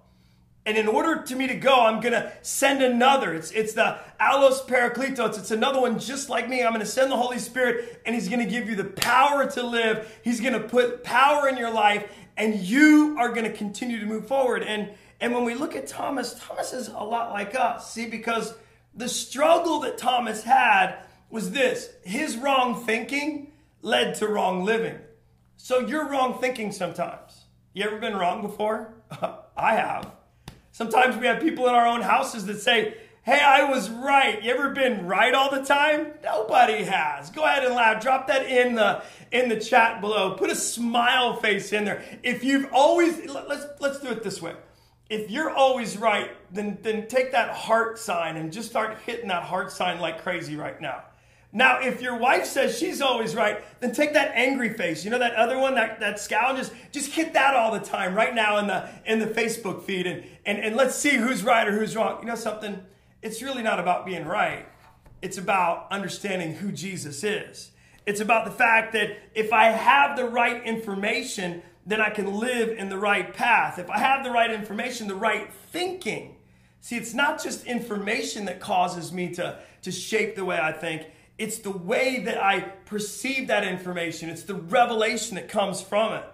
And 0.66 0.76
in 0.76 0.88
order 0.88 1.22
to 1.22 1.36
me 1.36 1.46
to 1.46 1.54
go, 1.54 1.84
I'm 1.84 2.00
going 2.00 2.12
to 2.12 2.32
send 2.42 2.82
another. 2.82 3.32
It's, 3.32 3.52
it's 3.52 3.74
the 3.74 3.98
Allos 4.20 4.66
Parakletos. 4.66 5.38
It's 5.38 5.52
another 5.52 5.80
one 5.80 6.00
just 6.00 6.28
like 6.28 6.48
me. 6.48 6.62
I'm 6.62 6.72
going 6.72 6.80
to 6.80 6.86
send 6.86 7.10
the 7.10 7.16
Holy 7.16 7.38
Spirit 7.38 8.02
and 8.04 8.16
he's 8.16 8.28
going 8.28 8.44
to 8.44 8.50
give 8.50 8.68
you 8.68 8.74
the 8.74 8.84
power 8.84 9.48
to 9.52 9.62
live. 9.62 10.20
He's 10.24 10.40
going 10.40 10.54
to 10.54 10.60
put 10.60 11.04
power 11.04 11.48
in 11.48 11.56
your 11.56 11.70
life 11.70 12.10
and 12.36 12.56
you 12.56 13.16
are 13.16 13.28
going 13.28 13.44
to 13.44 13.52
continue 13.52 14.00
to 14.00 14.06
move 14.06 14.26
forward. 14.26 14.64
And, 14.64 14.90
and 15.20 15.32
when 15.32 15.44
we 15.44 15.54
look 15.54 15.76
at 15.76 15.86
Thomas, 15.86 16.34
Thomas 16.34 16.72
is 16.72 16.88
a 16.88 17.04
lot 17.04 17.30
like 17.30 17.54
us. 17.54 17.92
See, 17.92 18.06
because 18.06 18.52
the 18.92 19.08
struggle 19.08 19.80
that 19.80 19.98
Thomas 19.98 20.42
had 20.42 20.96
was 21.30 21.52
this 21.52 21.90
his 22.04 22.36
wrong 22.36 22.84
thinking 22.84 23.52
led 23.82 24.16
to 24.16 24.26
wrong 24.26 24.64
living. 24.64 24.98
So 25.56 25.80
you're 25.80 26.08
wrong 26.08 26.38
thinking 26.40 26.72
sometimes. 26.72 27.44
You 27.72 27.84
ever 27.84 27.98
been 27.98 28.16
wrong 28.16 28.42
before? 28.42 28.94
I 29.56 29.74
have. 29.74 30.10
Sometimes 30.72 31.16
we 31.16 31.26
have 31.26 31.40
people 31.40 31.66
in 31.68 31.74
our 31.74 31.86
own 31.86 32.02
houses 32.02 32.46
that 32.46 32.60
say, 32.60 32.94
Hey, 33.22 33.40
I 33.40 33.64
was 33.68 33.90
right. 33.90 34.40
You 34.40 34.52
ever 34.52 34.70
been 34.70 35.06
right 35.06 35.34
all 35.34 35.50
the 35.50 35.64
time? 35.64 36.12
Nobody 36.22 36.84
has. 36.84 37.28
Go 37.30 37.44
ahead 37.44 37.64
and 37.64 37.74
laugh. 37.74 38.00
Drop 38.00 38.28
that 38.28 38.46
in 38.46 38.76
the 38.76 39.02
in 39.32 39.48
the 39.48 39.58
chat 39.58 40.00
below. 40.00 40.34
Put 40.34 40.48
a 40.48 40.54
smile 40.54 41.34
face 41.34 41.72
in 41.72 41.84
there. 41.84 42.04
If 42.22 42.44
you've 42.44 42.68
always 42.72 43.26
let's 43.26 43.66
let's 43.80 43.98
do 43.98 44.10
it 44.10 44.22
this 44.22 44.40
way 44.40 44.54
if 45.08 45.30
you're 45.30 45.50
always 45.50 45.96
right, 45.96 46.30
then, 46.52 46.78
then 46.82 47.06
take 47.06 47.32
that 47.32 47.50
heart 47.50 47.98
sign 47.98 48.36
and 48.36 48.52
just 48.52 48.68
start 48.68 48.98
hitting 49.06 49.28
that 49.28 49.44
heart 49.44 49.70
sign 49.70 50.00
like 50.00 50.22
crazy 50.22 50.56
right 50.56 50.80
now. 50.80 51.04
Now, 51.56 51.80
if 51.80 52.02
your 52.02 52.18
wife 52.18 52.44
says 52.44 52.76
she's 52.76 53.00
always 53.00 53.34
right, 53.34 53.64
then 53.80 53.92
take 53.92 54.12
that 54.12 54.32
angry 54.34 54.74
face. 54.74 55.06
You 55.06 55.10
know 55.10 55.18
that 55.20 55.32
other 55.36 55.58
one, 55.58 55.74
that, 55.76 56.00
that 56.00 56.20
scowl, 56.20 56.54
just, 56.54 56.70
just 56.92 57.12
hit 57.12 57.32
that 57.32 57.56
all 57.56 57.72
the 57.72 57.80
time 57.80 58.14
right 58.14 58.34
now 58.34 58.58
in 58.58 58.66
the 58.66 58.90
in 59.06 59.20
the 59.20 59.26
Facebook 59.26 59.84
feed 59.84 60.06
and, 60.06 60.22
and, 60.44 60.58
and 60.58 60.76
let's 60.76 60.96
see 60.96 61.16
who's 61.16 61.42
right 61.42 61.66
or 61.66 61.72
who's 61.72 61.96
wrong. 61.96 62.18
You 62.20 62.26
know 62.26 62.34
something? 62.34 62.84
It's 63.22 63.40
really 63.40 63.62
not 63.62 63.80
about 63.80 64.04
being 64.04 64.26
right. 64.26 64.66
It's 65.22 65.38
about 65.38 65.90
understanding 65.90 66.52
who 66.52 66.72
Jesus 66.72 67.24
is. 67.24 67.70
It's 68.04 68.20
about 68.20 68.44
the 68.44 68.50
fact 68.50 68.92
that 68.92 69.16
if 69.34 69.50
I 69.50 69.68
have 69.68 70.14
the 70.18 70.26
right 70.26 70.62
information, 70.62 71.62
then 71.86 72.02
I 72.02 72.10
can 72.10 72.34
live 72.34 72.68
in 72.68 72.90
the 72.90 72.98
right 72.98 73.32
path. 73.32 73.78
If 73.78 73.88
I 73.88 73.98
have 73.98 74.24
the 74.24 74.30
right 74.30 74.50
information, 74.50 75.08
the 75.08 75.14
right 75.14 75.50
thinking. 75.70 76.36
See, 76.82 76.96
it's 76.96 77.14
not 77.14 77.42
just 77.42 77.64
information 77.64 78.44
that 78.44 78.60
causes 78.60 79.10
me 79.10 79.32
to, 79.36 79.58
to 79.80 79.90
shape 79.90 80.36
the 80.36 80.44
way 80.44 80.58
I 80.60 80.72
think, 80.72 81.06
it's 81.38 81.58
the 81.58 81.70
way 81.70 82.20
that 82.20 82.42
I 82.42 82.60
perceive 82.60 83.48
that 83.48 83.64
information, 83.64 84.30
it's 84.30 84.44
the 84.44 84.54
revelation 84.54 85.34
that 85.36 85.48
comes 85.48 85.82
from 85.82 86.14
it. 86.14 86.24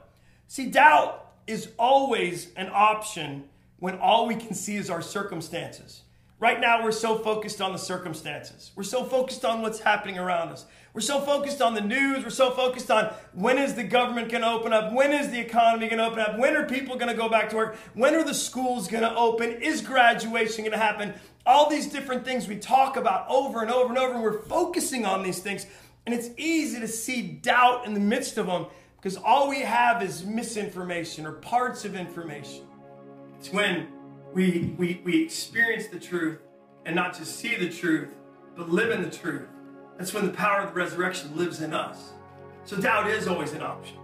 See, 0.49 0.67
doubt 0.67 1.33
is 1.47 1.71
always 1.79 2.53
an 2.55 2.71
option 2.73 3.45
when 3.79 3.99
all 3.99 4.27
we 4.27 4.37
can 4.37 4.55
see 4.55 4.77
is 4.77 4.91
our 4.91 5.03
circumstances. 5.03 6.03
Right 6.39 6.61
now, 6.61 6.83
we're 6.83 6.93
so 6.93 7.19
focused 7.19 7.61
on 7.61 7.73
the 7.73 7.79
circumstances. 7.79 8.73
We're 8.75 8.83
so 8.83 9.05
focused 9.05 9.45
on 9.45 9.63
what's 9.63 9.79
happening 9.79 10.19
around 10.19 10.49
us. 10.49 10.67
We're 10.93 11.01
so 11.01 11.21
focused 11.21 11.63
on 11.63 11.75
the 11.75 11.81
news. 11.81 12.25
We're 12.25 12.31
so 12.31 12.51
focused 12.51 12.91
on 12.91 13.15
when 13.33 13.59
is 13.59 13.75
the 13.75 13.85
government 13.85 14.29
going 14.29 14.43
to 14.43 14.51
open 14.51 14.73
up? 14.73 14.93
When 14.93 15.13
is 15.13 15.31
the 15.31 15.39
economy 15.39 15.87
going 15.87 15.99
to 15.99 16.07
open 16.07 16.19
up? 16.19 16.39
When 16.39 16.57
are 16.57 16.67
people 16.67 16.97
going 16.97 17.11
to 17.11 17.17
go 17.17 17.29
back 17.29 17.51
to 17.51 17.57
work? 17.57 17.77
When 17.95 18.15
are 18.15 18.25
the 18.25 18.35
schools 18.35 18.89
going 18.89 19.05
to 19.05 19.15
open? 19.15 19.63
Is 19.63 19.81
graduation 19.81 20.65
going 20.65 20.73
to 20.73 20.79
happen? 20.79 21.15
All 21.45 21.69
these 21.69 21.87
different 21.87 22.25
things 22.25 22.47
we 22.47 22.57
talk 22.57 22.97
about 22.97 23.27
over 23.29 23.63
and 23.63 23.71
over 23.71 23.89
and 23.89 23.99
over. 23.99 24.15
And 24.15 24.23
we're 24.23 24.43
focusing 24.43 25.05
on 25.05 25.23
these 25.23 25.41
things. 25.41 25.67
And 26.07 26.15
it's 26.15 26.31
easy 26.37 26.81
to 26.81 26.89
see 26.89 27.23
doubt 27.23 27.87
in 27.87 27.95
the 27.95 28.01
midst 28.01 28.39
of 28.39 28.47
them 28.47 28.67
because 28.97 29.17
all 29.17 29.49
we 29.49 29.61
have 29.61 30.03
is 30.03 30.25
misinformation 30.25 31.27
or 31.27 31.33
parts 31.33 31.85
of 31.85 31.97
information. 31.97 32.67
It's 33.39 33.53
when 33.53 33.89
we, 34.33 34.75
we, 34.79 35.01
we 35.05 35.25
experience 35.25 35.89
the 35.89 35.99
truth 35.99 36.39
and 36.87 36.95
not 36.95 37.17
just 37.17 37.37
see 37.37 37.57
the 37.57 37.69
truth, 37.69 38.15
but 38.57 38.69
live 38.69 38.91
in 38.91 39.03
the 39.03 39.11
truth. 39.11 39.49
That's 39.99 40.15
when 40.15 40.27
the 40.27 40.33
power 40.33 40.61
of 40.61 40.69
the 40.69 40.75
resurrection 40.75 41.37
lives 41.37 41.61
in 41.61 41.75
us. 41.75 42.13
So 42.65 42.77
doubt 42.81 43.09
is 43.09 43.27
always 43.27 43.53
an 43.53 43.63
option. 43.63 43.99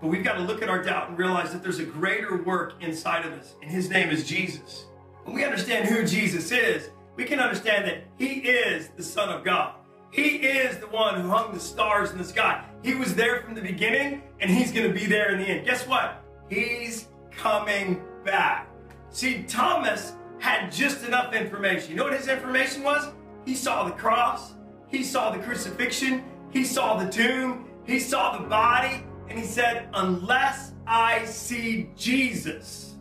But 0.00 0.08
we've 0.08 0.24
got 0.24 0.34
to 0.34 0.40
look 0.40 0.62
at 0.62 0.68
our 0.68 0.82
doubt 0.82 1.10
and 1.10 1.18
realize 1.18 1.52
that 1.52 1.62
there's 1.62 1.78
a 1.78 1.84
greater 1.84 2.42
work 2.42 2.74
inside 2.80 3.26
of 3.26 3.32
us, 3.32 3.54
and 3.60 3.70
his 3.70 3.90
name 3.90 4.10
is 4.10 4.26
Jesus. 4.26 4.86
When 5.28 5.36
we 5.36 5.44
understand 5.44 5.86
who 5.86 6.06
Jesus 6.06 6.50
is, 6.52 6.88
we 7.14 7.26
can 7.26 7.38
understand 7.38 7.86
that 7.86 8.04
he 8.16 8.36
is 8.48 8.88
the 8.96 9.02
Son 9.02 9.28
of 9.28 9.44
God. 9.44 9.74
He 10.10 10.36
is 10.36 10.78
the 10.78 10.86
one 10.86 11.20
who 11.20 11.28
hung 11.28 11.52
the 11.52 11.60
stars 11.60 12.12
in 12.12 12.16
the 12.16 12.24
sky. 12.24 12.64
He 12.82 12.94
was 12.94 13.14
there 13.14 13.42
from 13.42 13.54
the 13.54 13.60
beginning, 13.60 14.22
and 14.40 14.50
he's 14.50 14.72
going 14.72 14.88
to 14.88 14.98
be 14.98 15.04
there 15.04 15.32
in 15.32 15.40
the 15.40 15.44
end. 15.44 15.66
Guess 15.66 15.86
what? 15.86 16.24
He's 16.48 17.08
coming 17.30 18.02
back. 18.24 18.70
See, 19.10 19.42
Thomas 19.42 20.14
had 20.38 20.72
just 20.72 21.04
enough 21.04 21.34
information. 21.34 21.90
You 21.90 21.96
know 21.96 22.04
what 22.04 22.14
his 22.14 22.28
information 22.28 22.82
was? 22.82 23.12
He 23.44 23.54
saw 23.54 23.84
the 23.84 23.92
cross, 23.92 24.54
he 24.86 25.04
saw 25.04 25.30
the 25.30 25.40
crucifixion, 25.40 26.24
he 26.48 26.64
saw 26.64 26.96
the 26.96 27.12
tomb, 27.12 27.68
he 27.84 28.00
saw 28.00 28.38
the 28.38 28.48
body, 28.48 29.04
and 29.28 29.38
he 29.38 29.44
said, 29.44 29.90
Unless 29.92 30.72
I 30.86 31.26
see 31.26 31.90
Jesus, 31.98 32.96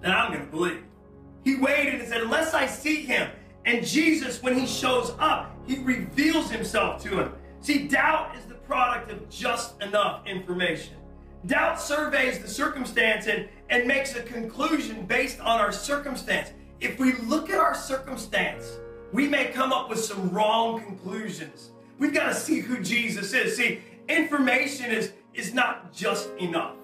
then 0.00 0.12
I'm 0.12 0.32
going 0.32 0.44
to 0.44 0.50
believe. 0.52 0.84
He 1.48 1.54
waited 1.54 2.00
and 2.00 2.06
said, 2.06 2.20
Unless 2.20 2.52
I 2.52 2.66
see 2.66 2.96
him. 2.96 3.30
And 3.64 3.82
Jesus, 3.82 4.42
when 4.42 4.54
he 4.54 4.66
shows 4.66 5.14
up, 5.18 5.50
he 5.66 5.78
reveals 5.78 6.50
himself 6.50 7.02
to 7.04 7.22
him. 7.22 7.32
See, 7.62 7.88
doubt 7.88 8.36
is 8.36 8.44
the 8.44 8.54
product 8.54 9.10
of 9.10 9.30
just 9.30 9.80
enough 9.80 10.26
information. 10.26 10.96
Doubt 11.46 11.80
surveys 11.80 12.38
the 12.40 12.48
circumstance 12.48 13.28
and, 13.28 13.48
and 13.70 13.88
makes 13.88 14.14
a 14.14 14.22
conclusion 14.22 15.06
based 15.06 15.40
on 15.40 15.58
our 15.58 15.72
circumstance. 15.72 16.52
If 16.80 16.98
we 16.98 17.14
look 17.14 17.48
at 17.48 17.58
our 17.58 17.74
circumstance, 17.74 18.76
we 19.14 19.26
may 19.26 19.46
come 19.46 19.72
up 19.72 19.88
with 19.88 20.00
some 20.00 20.28
wrong 20.28 20.82
conclusions. 20.82 21.70
We've 21.98 22.12
got 22.12 22.26
to 22.26 22.34
see 22.34 22.60
who 22.60 22.82
Jesus 22.82 23.32
is. 23.32 23.56
See, 23.56 23.80
information 24.06 24.90
is, 24.90 25.12
is 25.32 25.54
not 25.54 25.94
just 25.94 26.28
enough. 26.40 26.74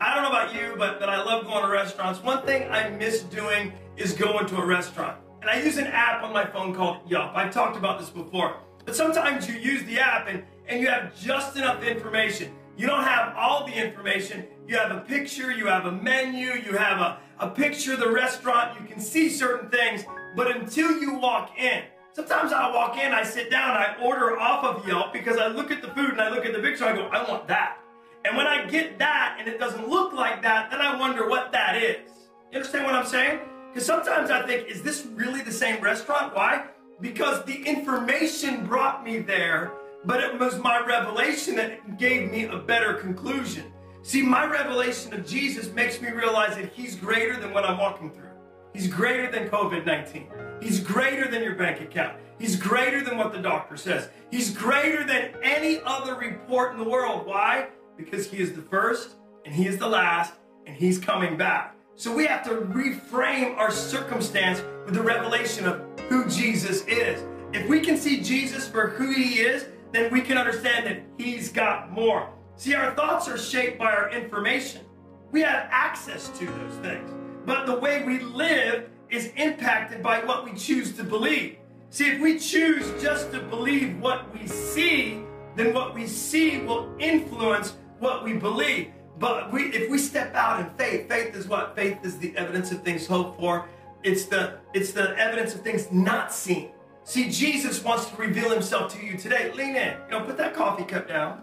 I 0.00 0.14
don't 0.14 0.22
know 0.22 0.28
about 0.28 0.54
you, 0.54 0.76
but, 0.78 1.00
but 1.00 1.08
I 1.08 1.20
love 1.20 1.46
going 1.46 1.62
to 1.62 1.68
restaurants. 1.68 2.22
One 2.22 2.46
thing 2.46 2.70
I 2.70 2.90
miss 2.90 3.22
doing 3.22 3.72
is 3.96 4.12
going 4.12 4.46
to 4.46 4.56
a 4.56 4.66
restaurant. 4.66 5.18
And 5.40 5.50
I 5.50 5.62
use 5.62 5.76
an 5.76 5.86
app 5.86 6.22
on 6.22 6.32
my 6.32 6.44
phone 6.44 6.74
called 6.74 6.98
Yelp. 7.08 7.32
I've 7.34 7.52
talked 7.52 7.76
about 7.76 7.98
this 8.00 8.10
before. 8.10 8.56
But 8.84 8.96
sometimes 8.96 9.48
you 9.48 9.54
use 9.54 9.84
the 9.84 9.98
app 9.98 10.28
and, 10.28 10.42
and 10.68 10.80
you 10.80 10.88
have 10.88 11.18
just 11.20 11.56
enough 11.56 11.82
information. 11.82 12.52
You 12.76 12.86
don't 12.86 13.04
have 13.04 13.34
all 13.36 13.66
the 13.66 13.72
information. 13.72 14.44
You 14.66 14.76
have 14.78 14.90
a 14.90 15.00
picture, 15.00 15.52
you 15.52 15.66
have 15.66 15.86
a 15.86 15.92
menu, 15.92 16.54
you 16.54 16.76
have 16.76 17.00
a, 17.00 17.18
a 17.38 17.50
picture 17.50 17.92
of 17.92 18.00
the 18.00 18.10
restaurant, 18.10 18.80
you 18.80 18.86
can 18.86 18.98
see 18.98 19.28
certain 19.28 19.68
things, 19.68 20.04
but 20.34 20.56
until 20.56 20.98
you 20.98 21.18
walk 21.18 21.58
in, 21.58 21.84
sometimes 22.14 22.52
I 22.52 22.74
walk 22.74 22.96
in, 22.96 23.12
I 23.12 23.22
sit 23.22 23.50
down, 23.50 23.76
I 23.76 23.94
order 24.02 24.38
off 24.38 24.64
of 24.64 24.88
Yelp 24.88 25.12
because 25.12 25.36
I 25.36 25.48
look 25.48 25.70
at 25.70 25.82
the 25.82 25.88
food 25.88 26.10
and 26.10 26.20
I 26.20 26.30
look 26.30 26.46
at 26.46 26.54
the 26.54 26.60
picture, 26.60 26.86
I 26.86 26.94
go, 26.94 27.06
I 27.08 27.28
want 27.28 27.46
that. 27.48 27.78
And 28.24 28.36
when 28.36 28.46
I 28.46 28.64
get 28.64 28.98
that 28.98 29.36
and 29.38 29.46
it 29.46 29.58
doesn't 29.58 29.86
look 29.86 30.14
like 30.14 30.42
that, 30.42 30.70
then 30.70 30.80
I 30.80 30.98
wonder 30.98 31.28
what 31.28 31.52
that 31.52 31.76
is. 31.76 32.10
You 32.50 32.58
understand 32.58 32.86
what 32.86 32.94
I'm 32.94 33.06
saying? 33.06 33.40
Because 33.74 33.86
sometimes 33.86 34.30
I 34.30 34.46
think, 34.46 34.68
is 34.68 34.82
this 34.82 35.04
really 35.14 35.42
the 35.42 35.52
same 35.52 35.82
restaurant? 35.82 36.32
Why? 36.34 36.66
Because 37.00 37.44
the 37.44 37.60
information 37.64 38.64
brought 38.64 39.04
me 39.04 39.18
there 39.18 39.72
but 40.04 40.22
it 40.22 40.38
was 40.38 40.58
my 40.58 40.84
revelation 40.84 41.56
that 41.56 41.98
gave 41.98 42.30
me 42.30 42.44
a 42.44 42.58
better 42.58 42.94
conclusion. 42.94 43.64
See, 44.02 44.22
my 44.22 44.44
revelation 44.44 45.14
of 45.14 45.26
Jesus 45.26 45.72
makes 45.72 46.00
me 46.00 46.10
realize 46.10 46.56
that 46.56 46.72
He's 46.72 46.94
greater 46.94 47.40
than 47.40 47.54
what 47.54 47.64
I'm 47.64 47.78
walking 47.78 48.10
through. 48.10 48.28
He's 48.74 48.86
greater 48.86 49.30
than 49.30 49.48
COVID 49.48 49.86
19. 49.86 50.28
He's 50.60 50.80
greater 50.80 51.30
than 51.30 51.42
your 51.42 51.54
bank 51.54 51.80
account. 51.80 52.18
He's 52.38 52.56
greater 52.56 53.02
than 53.02 53.16
what 53.16 53.32
the 53.32 53.40
doctor 53.40 53.76
says. 53.76 54.08
He's 54.30 54.54
greater 54.54 55.04
than 55.04 55.32
any 55.42 55.80
other 55.84 56.16
report 56.16 56.72
in 56.72 56.78
the 56.78 56.88
world. 56.88 57.26
Why? 57.26 57.68
Because 57.96 58.30
He 58.30 58.38
is 58.38 58.52
the 58.52 58.62
first 58.62 59.14
and 59.46 59.54
He 59.54 59.66
is 59.66 59.78
the 59.78 59.88
last 59.88 60.34
and 60.66 60.76
He's 60.76 60.98
coming 60.98 61.38
back. 61.38 61.74
So 61.96 62.12
we 62.14 62.26
have 62.26 62.42
to 62.44 62.50
reframe 62.50 63.56
our 63.56 63.70
circumstance 63.70 64.62
with 64.84 64.94
the 64.94 65.02
revelation 65.02 65.64
of 65.64 65.80
who 66.08 66.28
Jesus 66.28 66.84
is. 66.86 67.22
If 67.52 67.68
we 67.68 67.80
can 67.80 67.96
see 67.96 68.20
Jesus 68.20 68.68
for 68.68 68.88
who 68.88 69.12
He 69.12 69.40
is, 69.40 69.66
then 69.92 70.12
we 70.12 70.20
can 70.20 70.36
understand 70.36 70.86
that 70.86 71.02
He's 71.16 71.52
got 71.52 71.92
more. 71.92 72.28
See, 72.56 72.74
our 72.74 72.94
thoughts 72.96 73.28
are 73.28 73.38
shaped 73.38 73.78
by 73.78 73.92
our 73.92 74.10
information. 74.10 74.82
We 75.30 75.42
have 75.42 75.68
access 75.70 76.28
to 76.38 76.46
those 76.46 76.74
things. 76.82 77.10
But 77.46 77.66
the 77.66 77.76
way 77.76 78.02
we 78.04 78.18
live 78.18 78.90
is 79.08 79.30
impacted 79.36 80.02
by 80.02 80.24
what 80.24 80.44
we 80.44 80.54
choose 80.54 80.96
to 80.96 81.04
believe. 81.04 81.58
See, 81.90 82.10
if 82.10 82.20
we 82.20 82.40
choose 82.40 82.90
just 83.00 83.30
to 83.30 83.40
believe 83.40 84.00
what 84.00 84.32
we 84.36 84.48
see, 84.48 85.22
then 85.54 85.72
what 85.72 85.94
we 85.94 86.08
see 86.08 86.58
will 86.58 86.92
influence 86.98 87.76
what 88.00 88.24
we 88.24 88.32
believe. 88.32 88.90
But 89.18 89.52
we, 89.52 89.64
if 89.64 89.90
we 89.90 89.98
step 89.98 90.34
out 90.34 90.60
in 90.60 90.70
faith, 90.76 91.08
faith 91.08 91.34
is 91.34 91.46
what? 91.46 91.76
Faith 91.76 91.98
is 92.02 92.18
the 92.18 92.36
evidence 92.36 92.72
of 92.72 92.82
things 92.82 93.06
hoped 93.06 93.38
for. 93.38 93.68
It's 94.02 94.26
the 94.26 94.58
it's 94.74 94.92
the 94.92 95.16
evidence 95.18 95.54
of 95.54 95.62
things 95.62 95.90
not 95.90 96.32
seen. 96.32 96.70
See, 97.04 97.30
Jesus 97.30 97.84
wants 97.84 98.06
to 98.06 98.16
reveal 98.16 98.50
himself 98.50 98.92
to 98.94 99.04
you 99.04 99.16
today. 99.16 99.52
Lean 99.52 99.76
in. 99.76 99.96
You 100.06 100.10
know, 100.10 100.24
put 100.24 100.36
that 100.38 100.54
coffee 100.54 100.84
cup 100.84 101.06
down. 101.06 101.42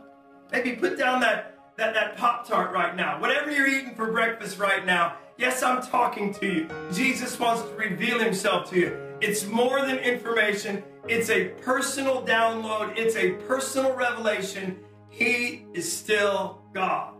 Maybe 0.51 0.73
put 0.73 0.97
down 0.97 1.21
that, 1.21 1.57
that, 1.77 1.93
that 1.93 2.17
Pop 2.17 2.47
Tart 2.47 2.73
right 2.73 2.95
now. 2.95 3.21
Whatever 3.21 3.51
you're 3.51 3.67
eating 3.67 3.95
for 3.95 4.11
breakfast 4.11 4.57
right 4.57 4.85
now. 4.85 5.15
Yes, 5.37 5.63
I'm 5.63 5.81
talking 5.81 6.33
to 6.35 6.45
you. 6.45 6.69
Jesus 6.91 7.39
wants 7.39 7.61
to 7.63 7.75
reveal 7.75 8.19
himself 8.19 8.69
to 8.71 8.79
you. 8.79 9.17
It's 9.21 9.45
more 9.45 9.85
than 9.85 9.97
information, 9.97 10.83
it's 11.07 11.29
a 11.29 11.49
personal 11.61 12.23
download, 12.23 12.97
it's 12.97 13.15
a 13.15 13.31
personal 13.47 13.95
revelation. 13.95 14.79
He 15.09 15.65
is 15.73 15.91
still 15.91 16.63
God. 16.73 17.13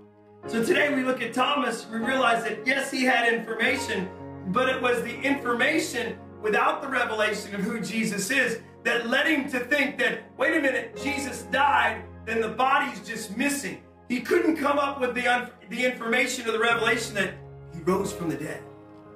So 0.48 0.64
today 0.64 0.94
we 0.94 1.04
look 1.04 1.22
at 1.22 1.34
Thomas, 1.34 1.86
we 1.92 2.00
realize 2.00 2.44
that 2.44 2.66
yes, 2.66 2.92
he 2.92 3.06
had 3.06 3.32
information, 3.32 4.10
but 4.48 4.68
it 4.70 4.82
was 4.82 5.02
the 5.04 5.16
information 5.22 6.18
without 6.42 6.82
the 6.82 6.88
revelation 6.88 7.54
of 7.54 7.62
who 7.62 7.80
Jesus 7.80 8.32
is 8.32 8.60
that 8.84 9.08
led 9.08 9.28
him 9.28 9.50
to 9.52 9.60
think 9.60 10.00
that, 10.00 10.24
wait 10.38 10.58
a 10.58 10.60
minute, 10.60 11.00
Jesus 11.02 11.44
died, 11.52 12.04
then 12.26 12.42
the 12.42 12.50
body's 12.50 13.00
just 13.08 13.38
missing. 13.38 13.82
He 14.10 14.20
couldn't 14.20 14.58
come 14.58 14.80
up 14.80 15.00
with 15.00 15.14
the, 15.14 15.52
the 15.70 15.86
information 15.86 16.48
or 16.48 16.52
the 16.52 16.60
revelation 16.60 17.14
that 17.16 17.36
he 17.74 17.80
rose 17.82 18.12
from 18.12 18.30
the 18.30 18.36
dead. 18.36 18.64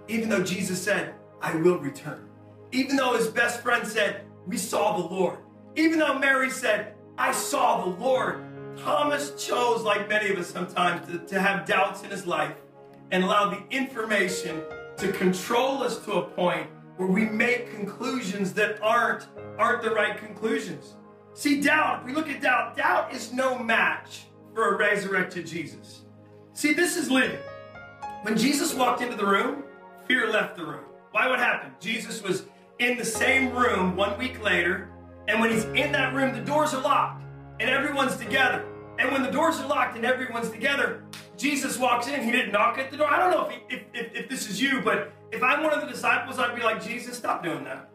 Even 0.08 0.30
though 0.30 0.44
Jesus 0.44 0.82
said, 0.82 1.16
I 1.42 1.56
will 1.56 1.80
return. 1.80 2.30
Even 2.72 2.96
though 2.96 3.18
his 3.18 3.28
best 3.28 3.62
friend 3.62 3.86
said, 3.86 4.26
We 4.48 4.58
saw 4.58 4.98
the 4.98 5.14
Lord. 5.14 5.40
Even 5.76 6.00
though 6.00 6.18
Mary 6.18 6.50
said, 6.50 6.94
I 7.18 7.32
saw 7.32 7.84
the 7.84 7.98
Lord. 8.02 8.45
Thomas 8.78 9.32
chose, 9.44 9.84
like 9.84 10.10
many 10.10 10.30
of 10.30 10.38
us 10.38 10.48
sometimes, 10.50 11.08
to, 11.08 11.20
to 11.20 11.40
have 11.40 11.66
doubts 11.66 12.04
in 12.04 12.10
his 12.10 12.26
life 12.26 12.56
and 13.12 13.24
allow 13.24 13.50
the 13.50 13.64
information 13.70 14.62
to 14.98 15.12
control 15.12 15.84
us 15.84 16.04
to 16.06 16.14
a 16.14 16.22
point 16.24 16.68
where 16.98 17.08
we 17.08 17.26
make 17.26 17.74
conclusions 17.74 18.54
that 18.54 18.82
aren't 18.82 19.28
aren't 19.58 19.84
the 19.84 19.92
right 19.92 20.18
conclusions. 20.18 20.96
See, 21.34 21.62
doubt, 21.62 22.06
we 22.06 22.14
look 22.14 22.30
at 22.30 22.42
doubt, 22.42 22.78
doubt 22.78 23.14
is 23.14 23.34
no 23.34 23.58
match 23.58 24.26
for 24.54 24.74
a 24.74 24.78
resurrected 24.78 25.46
Jesus. 25.46 26.04
See, 26.54 26.74
this 26.74 26.96
is 26.96 27.12
living. 27.12 27.40
When 28.22 28.38
Jesus 28.38 28.74
walked 28.74 29.02
into 29.02 29.18
the 29.18 29.26
room, 29.26 29.64
fear 30.08 30.32
left 30.32 30.56
the 30.56 30.66
room. 30.66 30.86
Why 31.12 31.28
what 31.30 31.40
happened? 31.40 31.74
Jesus 31.80 32.22
was 32.22 32.46
in 32.80 32.98
the 32.98 33.06
same 33.06 33.54
room 33.54 33.96
one 33.96 34.18
week 34.18 34.42
later, 34.42 34.90
and 35.28 35.40
when 35.40 35.52
he's 35.52 35.66
in 35.66 35.92
that 35.92 36.14
room, 36.14 36.34
the 36.34 36.42
doors 36.42 36.74
are 36.74 36.82
locked 36.82 37.15
and 37.60 37.70
everyone's 37.70 38.18
together. 38.18 38.66
And 38.98 39.12
when 39.12 39.24
the 39.24 39.32
doors 39.32 39.60
are 39.60 39.68
locked 39.68 39.96
and 39.96 40.06
everyone's 40.06 40.50
together, 40.50 41.04
Jesus 41.38 41.78
walks 41.78 42.08
in. 42.08 42.24
He 42.24 42.32
didn't 42.32 42.52
knock 42.52 42.78
at 42.78 42.92
the 42.92 42.98
door. 42.98 43.08
I 43.08 43.18
don't 43.18 43.32
know 43.32 43.48
if, 43.48 43.52
he, 43.52 43.76
if, 43.76 43.84
if, 43.94 44.16
if 44.16 44.30
this 44.30 44.50
is 44.50 44.62
you, 44.62 44.82
but 44.82 45.12
if 45.32 45.44
I'm 45.44 45.64
one 45.64 45.74
of 45.74 45.82
the 45.82 45.88
disciples, 45.88 46.40
I'd 46.40 46.56
be 46.56 46.64
like, 46.64 46.84
Jesus, 46.84 47.18
stop 47.18 47.44
doing 47.44 47.64
that. 47.66 47.90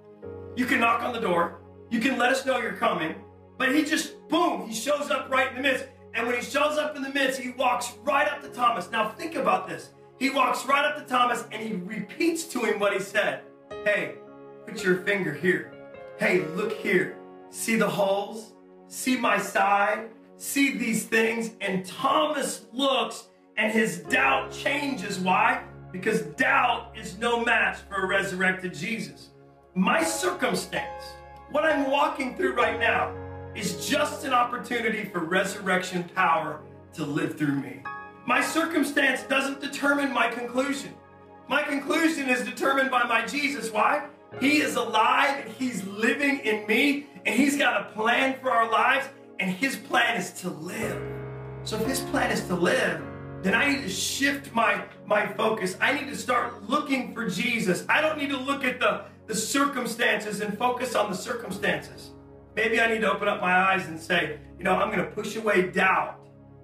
You 0.56 0.66
can 0.66 0.80
knock 0.80 1.02
on 1.02 1.12
the 1.12 1.20
door. 1.20 1.60
You 1.90 2.00
can 2.00 2.18
let 2.18 2.30
us 2.30 2.44
know 2.44 2.58
you're 2.58 2.74
coming. 2.74 3.14
But 3.56 3.74
he 3.74 3.84
just, 3.84 4.28
boom, 4.28 4.68
he 4.68 4.74
shows 4.74 5.10
up 5.10 5.30
right 5.30 5.48
in 5.48 5.56
the 5.56 5.62
midst. 5.62 5.86
And 6.14 6.26
when 6.26 6.36
he 6.36 6.42
shows 6.42 6.76
up 6.76 6.96
in 6.96 7.02
the 7.02 7.10
midst, 7.10 7.40
he 7.40 7.50
walks 7.50 7.94
right 8.02 8.28
up 8.28 8.42
to 8.42 8.48
Thomas. 8.48 8.90
Now 8.90 9.10
think 9.10 9.36
about 9.36 9.68
this. 9.68 9.90
He 10.18 10.28
walks 10.28 10.66
right 10.66 10.84
up 10.84 10.96
to 10.96 11.04
Thomas 11.04 11.44
and 11.50 11.62
he 11.62 11.74
repeats 11.74 12.44
to 12.44 12.60
him 12.60 12.78
what 12.78 12.92
he 12.92 13.00
said. 13.00 13.42
Hey, 13.84 14.16
put 14.66 14.82
your 14.82 14.98
finger 15.02 15.32
here. 15.32 15.72
Hey, 16.18 16.44
look 16.48 16.72
here. 16.72 17.16
See 17.50 17.76
the 17.76 17.88
holes? 17.88 18.52
See 18.90 19.16
my 19.16 19.38
side? 19.38 20.08
See 20.36 20.76
these 20.76 21.04
things? 21.04 21.52
And 21.60 21.86
Thomas 21.86 22.66
looks 22.72 23.28
and 23.56 23.72
his 23.72 23.98
doubt 23.98 24.50
changes. 24.50 25.20
Why? 25.20 25.62
Because 25.92 26.22
doubt 26.22 26.96
is 26.98 27.16
no 27.16 27.44
match 27.44 27.78
for 27.88 28.02
a 28.02 28.06
resurrected 28.08 28.74
Jesus. 28.74 29.28
My 29.76 30.02
circumstance, 30.02 31.04
what 31.52 31.64
I'm 31.64 31.88
walking 31.88 32.36
through 32.36 32.54
right 32.54 32.80
now, 32.80 33.14
is 33.54 33.88
just 33.88 34.24
an 34.24 34.32
opportunity 34.32 35.04
for 35.04 35.20
resurrection 35.20 36.10
power 36.16 36.60
to 36.94 37.04
live 37.04 37.38
through 37.38 37.60
me. 37.60 37.84
My 38.26 38.42
circumstance 38.42 39.22
doesn't 39.22 39.60
determine 39.60 40.12
my 40.12 40.26
conclusion. 40.26 40.94
My 41.48 41.62
conclusion 41.62 42.28
is 42.28 42.44
determined 42.44 42.90
by 42.90 43.04
my 43.04 43.24
Jesus. 43.24 43.70
Why? 43.70 44.08
He 44.40 44.62
is 44.62 44.74
alive 44.74 45.44
and 45.44 45.54
He's 45.54 45.86
living 45.86 46.40
in 46.40 46.66
me, 46.66 47.06
and 47.26 47.34
He's 47.34 47.56
got 47.56 47.80
a 47.80 47.84
plan 47.92 48.38
for 48.40 48.50
our 48.50 48.70
lives, 48.70 49.08
and 49.38 49.50
His 49.50 49.76
plan 49.76 50.16
is 50.16 50.32
to 50.40 50.50
live. 50.50 51.00
So 51.64 51.76
if 51.76 51.86
His 51.86 52.00
plan 52.00 52.30
is 52.30 52.44
to 52.46 52.54
live, 52.54 53.02
then 53.42 53.54
I 53.54 53.72
need 53.72 53.82
to 53.82 53.88
shift 53.88 54.54
my, 54.54 54.84
my 55.06 55.26
focus. 55.34 55.76
I 55.80 55.92
need 55.92 56.08
to 56.08 56.16
start 56.16 56.68
looking 56.68 57.14
for 57.14 57.28
Jesus. 57.28 57.86
I 57.88 58.00
don't 58.00 58.18
need 58.18 58.30
to 58.30 58.36
look 58.36 58.64
at 58.64 58.80
the, 58.80 59.04
the 59.26 59.34
circumstances 59.34 60.40
and 60.40 60.58
focus 60.58 60.94
on 60.94 61.10
the 61.10 61.16
circumstances. 61.16 62.10
Maybe 62.54 62.80
I 62.80 62.88
need 62.92 63.00
to 63.00 63.10
open 63.10 63.28
up 63.28 63.40
my 63.40 63.52
eyes 63.52 63.86
and 63.86 63.98
say, 63.98 64.38
you 64.58 64.64
know, 64.64 64.74
I'm 64.74 64.90
going 64.90 65.04
to 65.04 65.10
push 65.12 65.36
away 65.36 65.70
doubt 65.70 66.18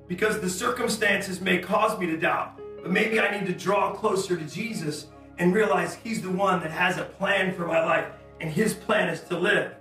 because 0.08 0.40
the 0.40 0.50
circumstances 0.50 1.40
may 1.40 1.58
cause 1.58 1.98
me 1.98 2.06
to 2.06 2.16
doubt. 2.16 2.60
But 2.82 2.90
maybe 2.90 3.20
I 3.20 3.36
need 3.36 3.46
to 3.46 3.54
draw 3.54 3.94
closer 3.94 4.36
to 4.36 4.44
Jesus 4.44 5.06
and 5.38 5.54
realize 5.54 5.94
He's 5.94 6.22
the 6.22 6.30
one 6.30 6.60
that 6.60 6.70
has 6.70 6.98
a 6.98 7.04
plan 7.04 7.54
for 7.54 7.66
my 7.66 7.84
life, 7.84 8.06
and 8.40 8.50
His 8.50 8.74
plan 8.74 9.08
is 9.08 9.20
to 9.22 9.38
live. 9.38 9.74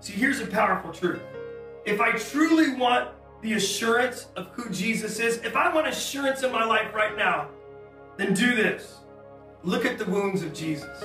See, 0.00 0.14
here's 0.14 0.40
a 0.40 0.46
powerful 0.46 0.92
truth. 0.92 1.20
If 1.84 2.00
I 2.00 2.12
truly 2.12 2.74
want 2.74 3.10
the 3.42 3.54
assurance 3.54 4.28
of 4.36 4.48
who 4.48 4.70
Jesus 4.70 5.18
is, 5.20 5.38
if 5.38 5.56
I 5.56 5.72
want 5.74 5.86
assurance 5.86 6.42
in 6.42 6.52
my 6.52 6.64
life 6.64 6.94
right 6.94 7.16
now, 7.16 7.48
then 8.16 8.34
do 8.34 8.54
this. 8.54 8.98
Look 9.62 9.84
at 9.84 9.98
the 9.98 10.06
wounds 10.06 10.42
of 10.42 10.54
Jesus. 10.54 11.04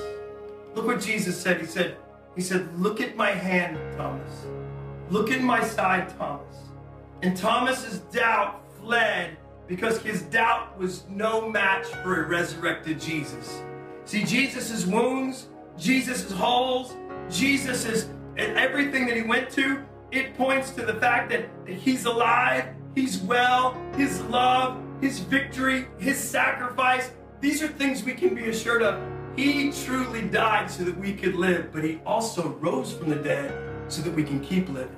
Look 0.74 0.86
what 0.86 1.02
Jesus 1.02 1.38
said. 1.40 1.60
He 1.60 1.68
said, 1.68 1.98
He 2.36 2.42
said, 2.42 2.78
Look 2.80 3.02
at 3.02 3.16
my 3.16 3.32
hand, 3.32 3.78
Thomas. 3.98 4.46
Look 5.10 5.32
at 5.32 5.42
my 5.42 5.64
side, 5.64 6.10
Thomas. 6.18 6.56
And 7.22 7.36
Thomas's 7.36 8.00
doubt 8.00 8.62
fled 8.80 9.38
because 9.68 10.02
his 10.02 10.22
doubt 10.24 10.78
was 10.78 11.04
no 11.10 11.50
match 11.50 11.88
for 12.04 12.24
a 12.24 12.28
resurrected 12.28 13.00
Jesus. 13.00 13.62
See, 14.06 14.24
Jesus' 14.24 14.86
wounds, 14.86 15.48
Jesus' 15.78 16.32
holes, 16.32 16.96
Jesus' 17.30 18.10
and 18.38 18.58
everything 18.58 19.06
that 19.08 19.16
he 19.16 19.24
went 19.24 19.50
to, 19.52 19.84
it 20.12 20.36
points 20.36 20.72
to 20.72 20.86
the 20.86 20.96
fact 20.96 21.30
that 21.32 21.50
he's 21.68 22.06
alive, 22.06 22.66
he's 22.94 23.20
well, 23.20 23.78
his 23.96 24.22
love, 24.24 24.82
his 25.02 25.20
victory, 25.20 25.88
his 25.98 26.18
sacrifice. 26.18 27.12
These 27.42 27.62
are 27.62 27.68
things 27.68 28.04
we 28.04 28.14
can 28.14 28.36
be 28.36 28.50
assured 28.50 28.82
of. 28.82 29.02
He 29.36 29.72
truly 29.72 30.22
died 30.22 30.72
so 30.72 30.84
that 30.84 30.98
we 30.98 31.14
could 31.14 31.36
live, 31.36 31.72
but 31.74 31.84
he 31.84 32.00
also 32.06 32.50
rose 32.62 32.94
from 32.94 33.10
the 33.10 33.16
dead 33.16 33.54
so 33.88 34.02
that 34.02 34.14
we 34.14 34.24
can 34.24 34.40
keep 34.40 34.70
living. 34.70 34.96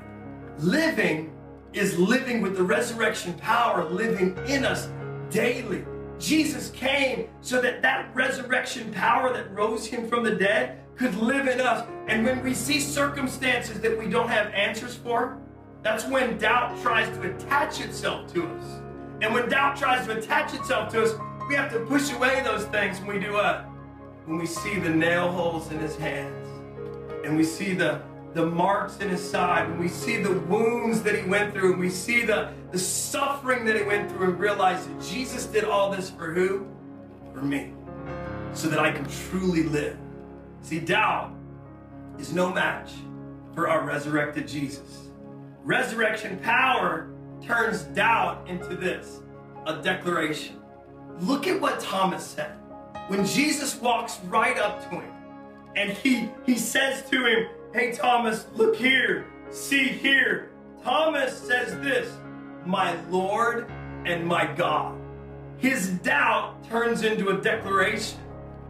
Living 0.60 1.34
is 1.74 1.98
living 1.98 2.42
with 2.42 2.56
the 2.56 2.64
resurrection 2.64 3.34
power 3.34 3.84
living 3.86 4.38
in 4.48 4.66
us 4.66 4.90
daily. 5.30 5.84
Jesus 6.20 6.70
came 6.72 7.28
so 7.42 7.62
that 7.62 7.82
that 7.82 8.10
resurrection 8.16 8.92
power 8.92 9.32
that 9.34 9.52
rose 9.54 9.86
him 9.86 10.08
from 10.08 10.24
the 10.24 10.36
dead 10.36 10.80
could 10.98 11.16
live 11.16 11.48
in 11.48 11.62
us. 11.62 11.88
And 12.08 12.26
when 12.26 12.44
we 12.44 12.54
see 12.54 12.80
circumstances 12.80 13.80
that 13.82 13.98
we 13.98 14.08
don't 14.08 14.30
have 14.30 14.48
answers 14.54 14.96
for, 14.96 15.38
that's 15.84 16.06
when 16.06 16.38
doubt 16.38 16.82
tries 16.82 17.08
to 17.18 17.36
attach 17.36 17.80
itself 17.82 18.32
to 18.34 18.48
us. 18.48 18.66
And 19.22 19.34
when 19.34 19.50
doubt 19.50 19.78
tries 19.78 20.06
to 20.08 20.18
attach 20.18 20.54
itself 20.54 20.92
to 20.94 21.04
us, 21.04 21.14
we 21.48 21.56
have 21.56 21.72
to 21.72 21.80
push 21.86 22.12
away 22.12 22.42
those 22.44 22.66
things 22.66 23.00
when 23.00 23.18
we 23.18 23.20
do 23.20 23.34
what? 23.34 23.66
When 24.26 24.38
we 24.38 24.46
see 24.46 24.80
the 24.80 24.90
nail 24.90 25.32
holes 25.32 25.72
in 25.72 25.80
his 25.80 25.96
hands 25.96 26.48
and 27.24 27.38
we 27.38 27.44
see 27.44 27.74
the 27.74 28.02
the 28.34 28.46
marks 28.46 29.00
in 29.00 29.10
his 29.10 29.28
side, 29.28 29.68
when 29.68 29.80
we 29.80 29.88
see 29.88 30.22
the 30.22 30.34
wounds 30.42 31.02
that 31.02 31.16
he 31.16 31.28
went 31.28 31.54
through, 31.54 31.72
and 31.72 31.80
we 31.80 31.90
see 31.90 32.24
the, 32.24 32.52
the 32.72 32.78
suffering 32.78 33.66
that 33.66 33.76
he 33.76 33.82
went 33.82 34.12
through, 34.12 34.30
and 34.30 34.40
realize 34.40 34.86
that 34.86 35.02
Jesus 35.02 35.46
did 35.48 35.64
all 35.64 35.90
this 35.90 36.12
for 36.12 36.32
who? 36.32 36.68
For 37.34 37.42
me. 37.42 37.74
So 38.54 38.68
that 38.68 38.80
I 38.80 38.92
can 38.92 39.08
truly 39.30 39.64
live. 39.64 39.98
See, 40.68 40.82
doubt 40.82 41.32
is 42.20 42.34
no 42.34 42.52
match 42.52 42.92
for 43.56 43.70
our 43.70 43.86
resurrected 43.86 44.50
Jesus. 44.50 45.08
Resurrection 45.64 46.38
power 46.40 47.10
turns 47.42 47.84
doubt 47.84 48.46
into 48.50 48.76
this 48.76 49.22
a 49.66 49.82
declaration. 49.82 50.60
Look 51.22 51.48
at 51.48 51.62
what 51.62 51.80
Thomas 51.80 52.26
said. 52.26 52.52
When 53.08 53.26
Jesus 53.26 53.78
walks 53.78 54.20
right 54.26 54.60
up 54.60 54.84
to 54.90 55.00
him 55.00 55.14
and 55.78 55.92
he, 55.92 56.28
he 56.46 56.58
says 56.58 57.10
to 57.12 57.26
him, 57.26 57.48
Hey, 57.74 57.94
Thomas, 57.94 58.48
look 58.54 58.76
here, 58.76 59.26
see 59.50 59.88
here. 59.88 60.50
Thomas 60.84 61.38
says 61.38 61.80
this, 61.80 62.14
my 62.66 62.94
Lord 63.04 63.72
and 64.06 64.28
my 64.28 64.54
God. 64.54 65.00
His 65.60 65.92
doubt 66.00 66.62
turns 66.68 67.04
into 67.04 67.30
a 67.30 67.40
declaration. 67.40 68.20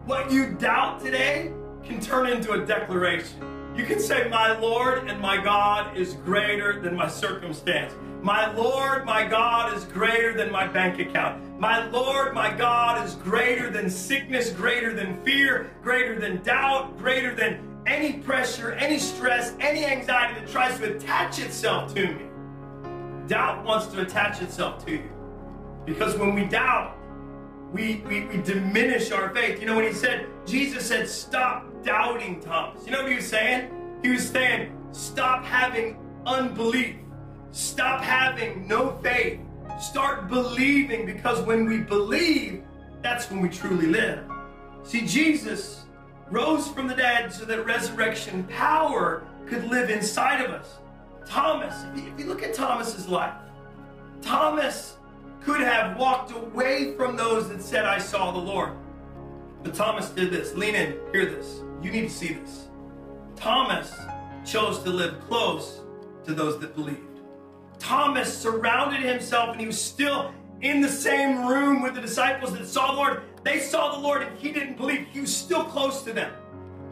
What 0.05 0.31
you 0.31 0.53
doubt 0.53 1.01
today 1.01 1.53
can 1.87 1.99
turn 2.01 2.27
into 2.27 2.51
a 2.51 2.65
declaration. 2.65 3.73
You 3.75 3.85
can 3.85 3.99
say, 3.99 4.27
My 4.27 4.57
Lord 4.57 5.07
and 5.07 5.19
my 5.21 5.41
God 5.41 5.95
is 5.95 6.13
greater 6.13 6.81
than 6.81 6.95
my 6.95 7.07
circumstance. 7.07 7.93
My 8.21 8.51
Lord, 8.53 9.05
my 9.05 9.25
God 9.25 9.77
is 9.77 9.85
greater 9.85 10.33
than 10.33 10.51
my 10.51 10.67
bank 10.67 10.99
account. 10.99 11.59
My 11.59 11.87
Lord, 11.89 12.33
my 12.33 12.51
God 12.51 13.05
is 13.05 13.15
greater 13.15 13.69
than 13.69 13.89
sickness, 13.89 14.49
greater 14.49 14.93
than 14.93 15.21
fear, 15.21 15.71
greater 15.81 16.19
than 16.19 16.41
doubt, 16.43 16.97
greater 16.97 17.33
than 17.33 17.59
any 17.85 18.13
pressure, 18.13 18.73
any 18.73 18.99
stress, 18.99 19.53
any 19.59 19.85
anxiety 19.85 20.39
that 20.39 20.49
tries 20.49 20.77
to 20.79 20.95
attach 20.95 21.39
itself 21.39 21.93
to 21.93 22.07
me. 22.07 22.25
Doubt 23.27 23.63
wants 23.63 23.87
to 23.87 24.01
attach 24.01 24.41
itself 24.41 24.83
to 24.85 24.93
you. 24.93 25.09
Because 25.85 26.17
when 26.17 26.33
we 26.33 26.45
doubt, 26.45 26.97
we, 27.71 28.01
we, 28.07 28.25
we 28.25 28.37
diminish 28.41 29.11
our 29.11 29.33
faith. 29.33 29.59
You 29.59 29.67
know, 29.67 29.75
when 29.75 29.85
he 29.85 29.93
said, 29.93 30.27
Jesus 30.45 30.85
said, 30.85 31.07
stop 31.07 31.65
doubting, 31.87 32.41
Thomas. 32.41 32.85
You 32.85 32.91
know 32.91 33.01
what 33.01 33.09
he 33.09 33.15
was 33.15 33.27
saying? 33.27 33.71
He 34.03 34.09
was 34.09 34.29
saying, 34.29 34.77
stop 34.91 35.45
having 35.45 35.97
unbelief. 36.25 36.97
Stop 37.51 38.01
having 38.01 38.67
no 38.67 38.97
faith. 38.97 39.39
Start 39.79 40.27
believing 40.27 41.05
because 41.05 41.41
when 41.45 41.65
we 41.65 41.79
believe, 41.79 42.63
that's 43.01 43.31
when 43.31 43.41
we 43.41 43.47
truly 43.47 43.87
live. 43.87 44.19
See, 44.83 45.05
Jesus 45.05 45.85
rose 46.29 46.67
from 46.67 46.87
the 46.87 46.95
dead 46.95 47.31
so 47.31 47.45
that 47.45 47.65
resurrection 47.65 48.43
power 48.43 49.25
could 49.45 49.63
live 49.69 49.89
inside 49.89 50.43
of 50.43 50.51
us. 50.51 50.79
Thomas, 51.25 51.73
if 51.85 52.03
you, 52.03 52.11
if 52.11 52.19
you 52.19 52.25
look 52.25 52.43
at 52.43 52.53
Thomas's 52.53 53.07
life, 53.07 53.33
Thomas 54.21 54.97
could 55.41 55.61
have 55.61 55.97
walked 55.97 56.31
away 56.31 56.95
from 56.97 57.15
those 57.15 57.47
that 57.47 57.61
said, 57.61 57.85
I 57.85 57.97
saw 57.97 58.31
the 58.31 58.39
Lord. 58.39 58.73
But 59.67 59.75
Thomas 59.75 60.07
did 60.11 60.31
this. 60.31 60.55
Lean 60.55 60.75
in, 60.75 60.97
hear 61.11 61.25
this. 61.25 61.59
You 61.81 61.91
need 61.91 62.03
to 62.03 62.09
see 62.09 62.35
this. 62.35 62.67
Thomas 63.35 63.93
chose 64.45 64.81
to 64.83 64.89
live 64.89 65.19
close 65.27 65.81
to 66.23 66.33
those 66.33 66.57
that 66.61 66.73
believed. 66.73 67.19
Thomas 67.77 68.33
surrounded 68.33 69.01
himself 69.01 69.49
and 69.49 69.59
he 69.59 69.67
was 69.67 69.79
still 69.79 70.33
in 70.61 70.79
the 70.79 70.87
same 70.87 71.45
room 71.45 71.81
with 71.83 71.95
the 71.95 72.01
disciples 72.01 72.53
that 72.53 72.65
saw 72.65 72.91
the 72.91 72.97
Lord. 72.97 73.23
They 73.43 73.59
saw 73.59 73.93
the 73.93 73.99
Lord 73.99 74.21
and 74.21 74.39
he 74.39 74.53
didn't 74.53 74.77
believe. 74.77 75.05
He 75.11 75.19
was 75.19 75.35
still 75.35 75.65
close 75.65 76.01
to 76.03 76.13
them. 76.13 76.31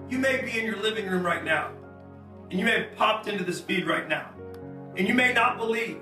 You 0.10 0.20
may 0.20 0.42
be 0.42 0.60
in 0.60 0.66
your 0.66 0.76
living 0.76 1.08
room 1.08 1.26
right 1.26 1.46
now, 1.46 1.72
and 2.52 2.60
you 2.60 2.66
may 2.66 2.80
have 2.80 2.96
popped 2.98 3.30
into 3.30 3.46
this 3.46 3.62
feed 3.62 3.88
right 3.88 4.10
now, 4.10 4.32
and 4.98 5.08
you 5.08 5.14
may 5.14 5.32
not 5.32 5.58
believe. 5.58 6.02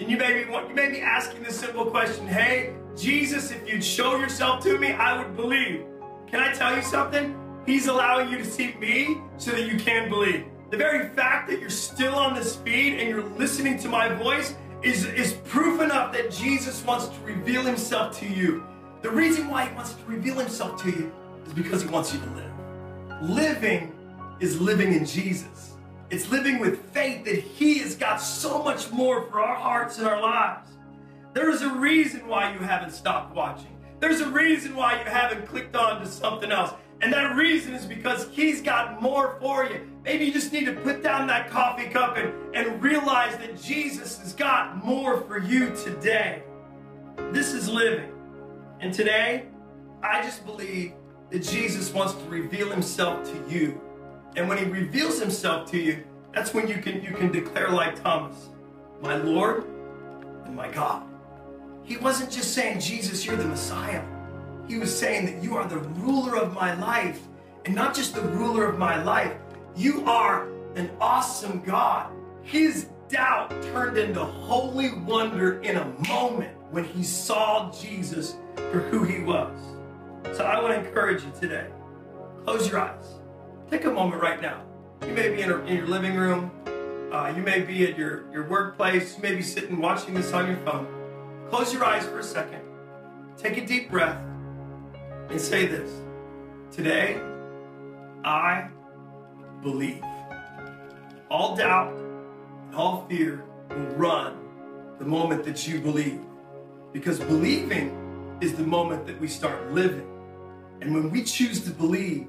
And 0.00 0.10
you 0.10 0.16
may 0.16 0.32
be 0.32 0.50
you 0.50 0.74
may 0.74 0.88
be 0.88 1.02
asking 1.02 1.42
this 1.42 1.60
simple 1.60 1.84
question, 1.84 2.26
hey, 2.26 2.74
Jesus, 2.96 3.50
if 3.50 3.68
you'd 3.68 3.84
show 3.84 4.16
yourself 4.16 4.62
to 4.64 4.78
me, 4.78 4.92
I 4.92 5.18
would 5.18 5.36
believe. 5.36 5.84
Can 6.30 6.40
I 6.40 6.52
tell 6.52 6.76
you 6.76 6.82
something? 6.82 7.34
He's 7.64 7.86
allowing 7.86 8.28
you 8.28 8.38
to 8.38 8.44
see 8.44 8.74
me 8.74 9.18
so 9.38 9.52
that 9.52 9.66
you 9.66 9.78
can 9.78 10.10
believe. 10.10 10.44
The 10.70 10.76
very 10.76 11.08
fact 11.08 11.48
that 11.48 11.58
you're 11.58 11.70
still 11.70 12.14
on 12.14 12.34
this 12.34 12.56
feed 12.56 12.98
and 12.98 13.08
you're 13.08 13.22
listening 13.22 13.78
to 13.78 13.88
my 13.88 14.12
voice 14.12 14.54
is, 14.82 15.06
is 15.06 15.32
proof 15.44 15.80
enough 15.80 16.12
that 16.12 16.30
Jesus 16.30 16.84
wants 16.84 17.08
to 17.08 17.20
reveal 17.22 17.62
himself 17.62 18.18
to 18.20 18.26
you. 18.26 18.62
The 19.00 19.10
reason 19.10 19.48
why 19.48 19.66
he 19.66 19.74
wants 19.74 19.94
to 19.94 20.04
reveal 20.04 20.38
himself 20.38 20.82
to 20.82 20.90
you 20.90 21.12
is 21.46 21.54
because 21.54 21.82
he 21.82 21.88
wants 21.88 22.12
you 22.12 22.20
to 22.20 22.30
live. 22.30 22.52
Living 23.22 23.94
is 24.40 24.60
living 24.60 24.92
in 24.92 25.06
Jesus. 25.06 25.76
It's 26.10 26.30
living 26.30 26.58
with 26.58 26.90
faith 26.92 27.24
that 27.24 27.38
he 27.38 27.78
has 27.78 27.94
got 27.94 28.18
so 28.18 28.62
much 28.62 28.90
more 28.90 29.26
for 29.30 29.40
our 29.40 29.56
hearts 29.56 29.98
and 29.98 30.06
our 30.06 30.20
lives. 30.20 30.70
There 31.32 31.50
is 31.50 31.62
a 31.62 31.70
reason 31.70 32.26
why 32.28 32.52
you 32.52 32.58
haven't 32.58 32.92
stopped 32.92 33.34
watching. 33.34 33.77
There's 34.00 34.20
a 34.20 34.30
reason 34.30 34.76
why 34.76 35.00
you 35.00 35.04
haven't 35.06 35.46
clicked 35.46 35.74
on 35.74 36.00
to 36.00 36.06
something 36.06 36.52
else. 36.52 36.72
And 37.00 37.12
that 37.12 37.36
reason 37.36 37.74
is 37.74 37.84
because 37.84 38.28
he's 38.30 38.60
got 38.60 39.00
more 39.00 39.36
for 39.40 39.64
you. 39.64 39.88
Maybe 40.04 40.24
you 40.24 40.32
just 40.32 40.52
need 40.52 40.66
to 40.66 40.72
put 40.72 41.02
down 41.02 41.26
that 41.28 41.48
coffee 41.48 41.88
cup 41.88 42.16
and, 42.16 42.32
and 42.54 42.82
realize 42.82 43.36
that 43.38 43.60
Jesus 43.60 44.18
has 44.18 44.32
got 44.32 44.84
more 44.84 45.20
for 45.22 45.38
you 45.38 45.74
today. 45.76 46.42
This 47.30 47.52
is 47.52 47.68
living. 47.68 48.10
And 48.80 48.92
today, 48.92 49.46
I 50.02 50.22
just 50.22 50.44
believe 50.44 50.94
that 51.30 51.40
Jesus 51.40 51.92
wants 51.92 52.14
to 52.14 52.24
reveal 52.28 52.70
himself 52.70 53.24
to 53.30 53.52
you. 53.52 53.80
And 54.36 54.48
when 54.48 54.58
he 54.58 54.64
reveals 54.64 55.20
himself 55.20 55.70
to 55.70 55.78
you, 55.78 56.04
that's 56.32 56.54
when 56.54 56.68
you 56.68 56.78
can 56.78 57.02
you 57.02 57.12
can 57.12 57.32
declare 57.32 57.70
like 57.70 58.00
Thomas, 58.02 58.48
my 59.00 59.16
Lord 59.16 59.64
and 60.44 60.54
my 60.54 60.68
God. 60.68 61.07
He 61.88 61.96
wasn't 61.96 62.30
just 62.30 62.52
saying, 62.52 62.80
Jesus, 62.80 63.24
you're 63.24 63.36
the 63.36 63.46
Messiah. 63.46 64.04
He 64.68 64.76
was 64.76 64.94
saying 64.94 65.24
that 65.24 65.42
you 65.42 65.56
are 65.56 65.66
the 65.66 65.78
ruler 65.78 66.36
of 66.36 66.52
my 66.52 66.74
life. 66.74 67.22
And 67.64 67.74
not 67.74 67.94
just 67.94 68.14
the 68.14 68.20
ruler 68.20 68.66
of 68.66 68.78
my 68.78 69.02
life, 69.02 69.32
you 69.74 70.04
are 70.04 70.50
an 70.76 70.90
awesome 71.00 71.62
God. 71.62 72.12
His 72.42 72.88
doubt 73.08 73.50
turned 73.72 73.96
into 73.96 74.22
holy 74.22 74.92
wonder 74.98 75.62
in 75.62 75.76
a 75.76 75.86
moment 76.06 76.54
when 76.70 76.84
he 76.84 77.02
saw 77.02 77.72
Jesus 77.72 78.36
for 78.54 78.80
who 78.80 79.04
he 79.04 79.24
was. 79.24 79.58
So 80.36 80.44
I 80.44 80.60
want 80.60 80.74
to 80.74 80.86
encourage 80.86 81.22
you 81.24 81.32
today. 81.40 81.68
Close 82.44 82.68
your 82.68 82.80
eyes. 82.80 83.14
Take 83.70 83.86
a 83.86 83.90
moment 83.90 84.20
right 84.20 84.42
now. 84.42 84.62
You 85.06 85.14
may 85.14 85.30
be 85.30 85.40
in, 85.40 85.50
a, 85.50 85.58
in 85.64 85.78
your 85.78 85.86
living 85.86 86.16
room. 86.16 86.50
Uh, 87.10 87.32
you 87.34 87.42
may 87.42 87.62
be 87.62 87.90
at 87.90 87.96
your, 87.96 88.30
your 88.30 88.46
workplace. 88.46 89.16
You 89.16 89.22
may 89.22 89.34
be 89.34 89.42
sitting 89.42 89.78
watching 89.78 90.12
this 90.12 90.34
on 90.34 90.48
your 90.48 90.58
phone. 90.58 90.97
Close 91.50 91.72
your 91.72 91.82
eyes 91.82 92.04
for 92.04 92.18
a 92.18 92.22
second. 92.22 92.60
Take 93.38 93.56
a 93.56 93.64
deep 93.64 93.90
breath 93.90 94.20
and 95.30 95.40
say 95.40 95.66
this 95.66 95.90
Today, 96.70 97.18
I 98.22 98.68
believe. 99.62 100.02
All 101.30 101.56
doubt 101.56 101.96
and 101.96 102.74
all 102.74 103.06
fear 103.08 103.44
will 103.70 103.96
run 103.96 104.36
the 104.98 105.06
moment 105.06 105.42
that 105.44 105.66
you 105.66 105.80
believe. 105.80 106.20
Because 106.92 107.18
believing 107.18 108.36
is 108.42 108.54
the 108.54 108.62
moment 108.62 109.06
that 109.06 109.18
we 109.18 109.28
start 109.28 109.72
living. 109.72 110.06
And 110.82 110.94
when 110.94 111.10
we 111.10 111.24
choose 111.24 111.64
to 111.64 111.70
believe, 111.70 112.28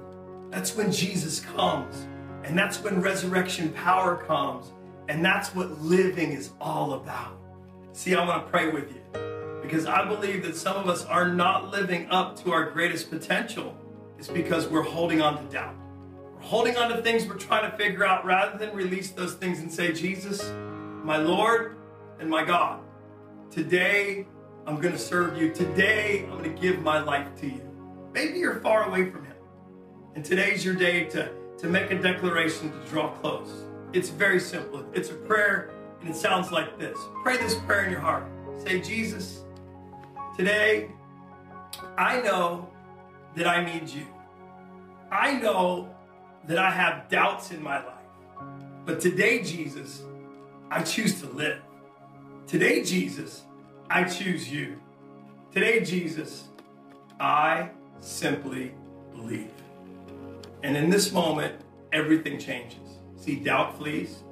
that's 0.49 0.75
when 0.75 0.91
Jesus 0.91 1.41
comes. 1.41 2.08
And 2.45 2.58
that's 2.58 2.82
when 2.82 3.01
resurrection 3.01 3.71
power 3.73 4.15
comes. 4.15 4.71
And 5.10 5.23
that's 5.23 5.53
what 5.53 5.82
living 5.82 6.32
is 6.32 6.51
all 6.62 6.93
about. 6.93 7.38
See, 7.99 8.15
I 8.15 8.25
want 8.25 8.45
to 8.45 8.49
pray 8.49 8.69
with 8.69 8.93
you 8.93 9.62
because 9.62 9.85
I 9.85 10.07
believe 10.07 10.43
that 10.43 10.55
some 10.55 10.77
of 10.77 10.88
us 10.88 11.03
are 11.03 11.27
not 11.27 11.69
living 11.69 12.09
up 12.09 12.41
to 12.45 12.53
our 12.53 12.69
greatest 12.69 13.09
potential. 13.09 13.75
It's 14.17 14.29
because 14.29 14.69
we're 14.69 14.83
holding 14.83 15.21
on 15.21 15.35
to 15.35 15.51
doubt. 15.51 15.75
We're 16.33 16.39
holding 16.39 16.77
on 16.77 16.91
to 16.91 17.01
things 17.01 17.25
we're 17.25 17.35
trying 17.35 17.69
to 17.69 17.75
figure 17.75 18.05
out 18.05 18.23
rather 18.23 18.57
than 18.57 18.73
release 18.73 19.12
those 19.12 19.33
things 19.33 19.59
and 19.59 19.69
say, 19.69 19.91
Jesus, 19.91 20.49
my 21.03 21.17
Lord 21.17 21.75
and 22.21 22.29
my 22.29 22.45
God, 22.45 22.79
today 23.51 24.25
I'm 24.65 24.79
going 24.79 24.93
to 24.93 24.97
serve 24.97 25.38
you. 25.38 25.51
Today 25.51 26.23
I'm 26.31 26.38
going 26.41 26.55
to 26.55 26.62
give 26.62 26.81
my 26.81 27.01
life 27.01 27.27
to 27.41 27.47
you. 27.47 27.69
Maybe 28.13 28.39
you're 28.39 28.62
far 28.62 28.88
away 28.88 29.12
from 29.12 29.25
Him. 29.25 29.35
And 30.15 30.23
today's 30.23 30.63
your 30.63 30.75
day 30.75 31.03
to, 31.09 31.33
to 31.57 31.67
make 31.67 31.91
a 31.91 32.01
declaration 32.01 32.71
to 32.71 32.89
draw 32.89 33.09
close. 33.15 33.65
It's 33.91 34.07
very 34.07 34.39
simple. 34.39 34.85
It's 34.93 35.09
a 35.09 35.15
prayer, 35.15 35.71
and 36.01 36.09
it 36.09 36.15
sounds 36.15 36.51
like 36.51 36.77
this 36.79 36.97
Pray 37.23 37.38
this 37.38 37.55
prayer 37.55 37.85
in 37.85 37.91
your 37.91 38.01
heart. 38.01 38.25
Say, 38.57 38.81
Jesus, 38.81 39.43
today 40.35 40.89
I 41.97 42.21
know 42.21 42.69
that 43.35 43.47
I 43.47 43.63
need 43.63 43.89
you. 43.89 44.05
I 45.12 45.33
know 45.33 45.89
that 46.45 46.57
I 46.57 46.69
have 46.69 47.09
doubts 47.09 47.51
in 47.51 47.62
my 47.62 47.77
life. 47.77 47.95
But 48.85 48.99
today, 48.99 49.43
Jesus, 49.43 50.01
I 50.71 50.81
choose 50.83 51.19
to 51.21 51.27
live. 51.27 51.62
Today, 52.47 52.83
Jesus, 52.83 53.43
I 53.89 54.03
choose 54.03 54.49
you. 54.49 54.79
Today, 55.51 55.81
Jesus, 55.81 56.45
I 57.19 57.69
simply 57.99 58.73
believe. 59.15 59.51
And 60.63 60.75
in 60.75 60.89
this 60.89 61.12
moment, 61.12 61.55
everything 61.91 62.39
changes. 62.39 62.99
See, 63.15 63.35
doubt 63.35 63.77
flees, 63.77 64.23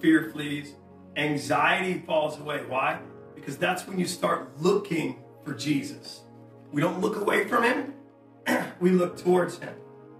fear 0.00 0.30
flees, 0.30 0.74
anxiety 1.16 2.02
falls 2.06 2.38
away. 2.38 2.64
Why? 2.66 3.00
Because 3.34 3.56
that's 3.56 3.86
when 3.86 3.98
you 3.98 4.06
start 4.06 4.60
looking 4.60 5.22
for 5.44 5.54
Jesus. 5.54 6.22
We 6.72 6.80
don't 6.80 7.00
look 7.00 7.16
away 7.16 7.46
from 7.46 7.62
him, 7.62 7.94
we 8.80 8.90
look 8.90 9.16
towards 9.16 9.58
him 9.58 9.74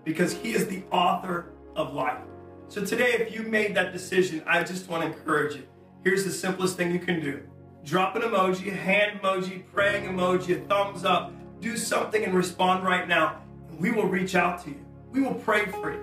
because 0.05 0.35
he 0.35 0.53
is 0.53 0.67
the 0.67 0.83
author 0.91 1.53
of 1.75 1.95
life. 1.95 2.21
So 2.69 2.85
today, 2.85 3.13
if 3.15 3.35
you 3.35 3.43
made 3.43 3.75
that 3.75 3.93
decision, 3.93 4.43
I 4.47 4.63
just 4.63 4.89
want 4.89 5.03
to 5.03 5.09
encourage 5.09 5.57
you. 5.57 5.67
Here's 6.03 6.25
the 6.25 6.31
simplest 6.31 6.77
thing 6.77 6.93
you 6.93 6.99
can 6.99 7.21
do 7.21 7.43
drop 7.85 8.17
an 8.17 8.23
emoji, 8.23 8.73
hand 8.73 9.21
emoji, 9.21 9.63
praying 9.73 10.05
emoji, 10.05 10.63
a 10.63 10.67
thumbs 10.67 11.05
up. 11.05 11.33
Do 11.61 11.77
something 11.77 12.25
and 12.25 12.35
respond 12.35 12.85
right 12.85 13.07
now. 13.07 13.43
We 13.79 13.91
will 13.91 14.07
reach 14.07 14.35
out 14.35 14.63
to 14.65 14.71
you. 14.71 14.85
We 15.11 15.23
will 15.23 15.35
pray 15.35 15.67
for 15.67 15.93
you. 15.93 16.01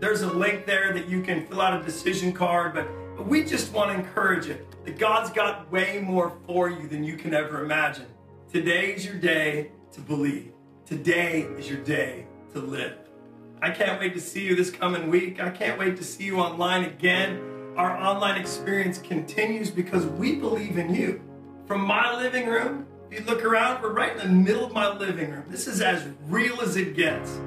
There's 0.00 0.22
a 0.22 0.32
link 0.32 0.66
there 0.66 0.92
that 0.92 1.08
you 1.08 1.20
can 1.22 1.46
fill 1.46 1.60
out 1.60 1.80
a 1.80 1.84
decision 1.84 2.32
card, 2.32 2.74
but, 2.74 2.88
but 3.20 3.28
we 3.28 3.44
just 3.44 3.70
want 3.74 3.90
to 3.90 3.98
encourage 4.02 4.46
you 4.46 4.56
that 4.86 4.98
God's 4.98 5.28
got 5.28 5.70
way 5.70 6.00
more 6.02 6.38
for 6.46 6.70
you 6.70 6.88
than 6.88 7.04
you 7.04 7.18
can 7.18 7.34
ever 7.34 7.62
imagine. 7.62 8.06
Today 8.50 8.94
is 8.94 9.04
your 9.04 9.16
day 9.16 9.72
to 9.92 10.00
believe. 10.00 10.54
Today 10.86 11.42
is 11.58 11.68
your 11.68 11.80
day 11.80 12.26
to 12.54 12.60
live. 12.60 12.96
I 13.60 13.72
can't 13.72 14.00
wait 14.00 14.14
to 14.14 14.20
see 14.22 14.46
you 14.46 14.56
this 14.56 14.70
coming 14.70 15.10
week. 15.10 15.38
I 15.38 15.50
can't 15.50 15.78
wait 15.78 15.98
to 15.98 16.02
see 16.02 16.24
you 16.24 16.38
online 16.38 16.84
again. 16.84 17.42
Our 17.76 17.94
online 17.94 18.40
experience 18.40 18.96
continues 18.96 19.70
because 19.70 20.06
we 20.06 20.36
believe 20.36 20.78
in 20.78 20.94
you. 20.94 21.20
From 21.66 21.82
my 21.82 22.16
living 22.16 22.46
room, 22.48 22.86
if 23.10 23.20
you 23.20 23.26
look 23.26 23.44
around, 23.44 23.82
we're 23.82 23.92
right 23.92 24.12
in 24.12 24.18
the 24.18 24.32
middle 24.32 24.64
of 24.64 24.72
my 24.72 24.96
living 24.96 25.30
room. 25.30 25.44
This 25.46 25.66
is 25.66 25.82
as 25.82 26.08
real 26.26 26.62
as 26.62 26.76
it 26.76 26.96
gets. 26.96 27.38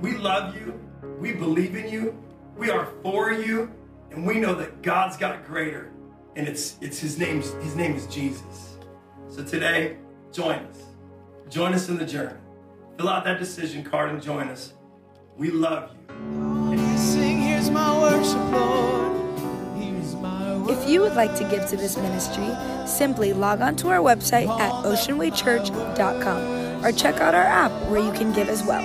We 0.00 0.16
love 0.16 0.56
you. 0.56 0.80
We 1.18 1.34
believe 1.34 1.76
in 1.76 1.92
you. 1.92 2.18
We 2.56 2.70
are 2.70 2.88
for 3.02 3.32
you. 3.32 3.70
And 4.10 4.26
we 4.26 4.40
know 4.40 4.54
that 4.54 4.82
God's 4.82 5.16
got 5.16 5.44
greater. 5.44 5.92
And 6.36 6.48
it's 6.48 6.76
it's 6.80 6.98
his 6.98 7.18
name's 7.18 7.50
his 7.62 7.76
name 7.76 7.94
is 7.94 8.06
Jesus. 8.06 8.78
So 9.28 9.44
today, 9.44 9.98
join 10.32 10.60
us. 10.60 10.84
Join 11.48 11.74
us 11.74 11.88
in 11.88 11.98
the 11.98 12.06
journey. 12.06 12.38
Fill 12.96 13.08
out 13.08 13.24
that 13.24 13.38
decision 13.38 13.84
card 13.84 14.10
and 14.10 14.22
join 14.22 14.48
us. 14.48 14.74
We 15.36 15.50
love 15.50 15.90
you. 16.08 16.96
Sing, 16.96 17.40
here's 17.40 17.70
my 17.70 17.98
worship, 17.98 18.52
Lord. 18.52 19.10
If 20.70 20.88
you 20.88 21.00
would 21.00 21.14
like 21.14 21.34
to 21.36 21.44
give 21.44 21.68
to 21.70 21.76
this 21.76 21.96
ministry, 21.96 22.48
simply 22.86 23.32
log 23.32 23.60
on 23.60 23.74
to 23.76 23.88
our 23.88 23.98
website 23.98 24.48
at 24.60 24.72
oceanwaychurch.com 24.84 26.84
or 26.84 26.92
check 26.92 27.20
out 27.20 27.34
our 27.34 27.42
app 27.42 27.72
where 27.90 28.00
you 28.00 28.12
can 28.12 28.32
give 28.32 28.48
as 28.48 28.62
well. 28.62 28.84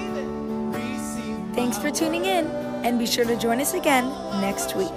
Thanks 1.54 1.78
for 1.78 1.92
tuning 1.92 2.26
in, 2.26 2.48
and 2.84 3.00
be 3.00 3.06
sure 3.06 3.26
to 3.26 3.38
join 3.38 3.62
us 3.62 3.74
again 3.74 4.06
next 4.42 4.76
week. 4.76 4.92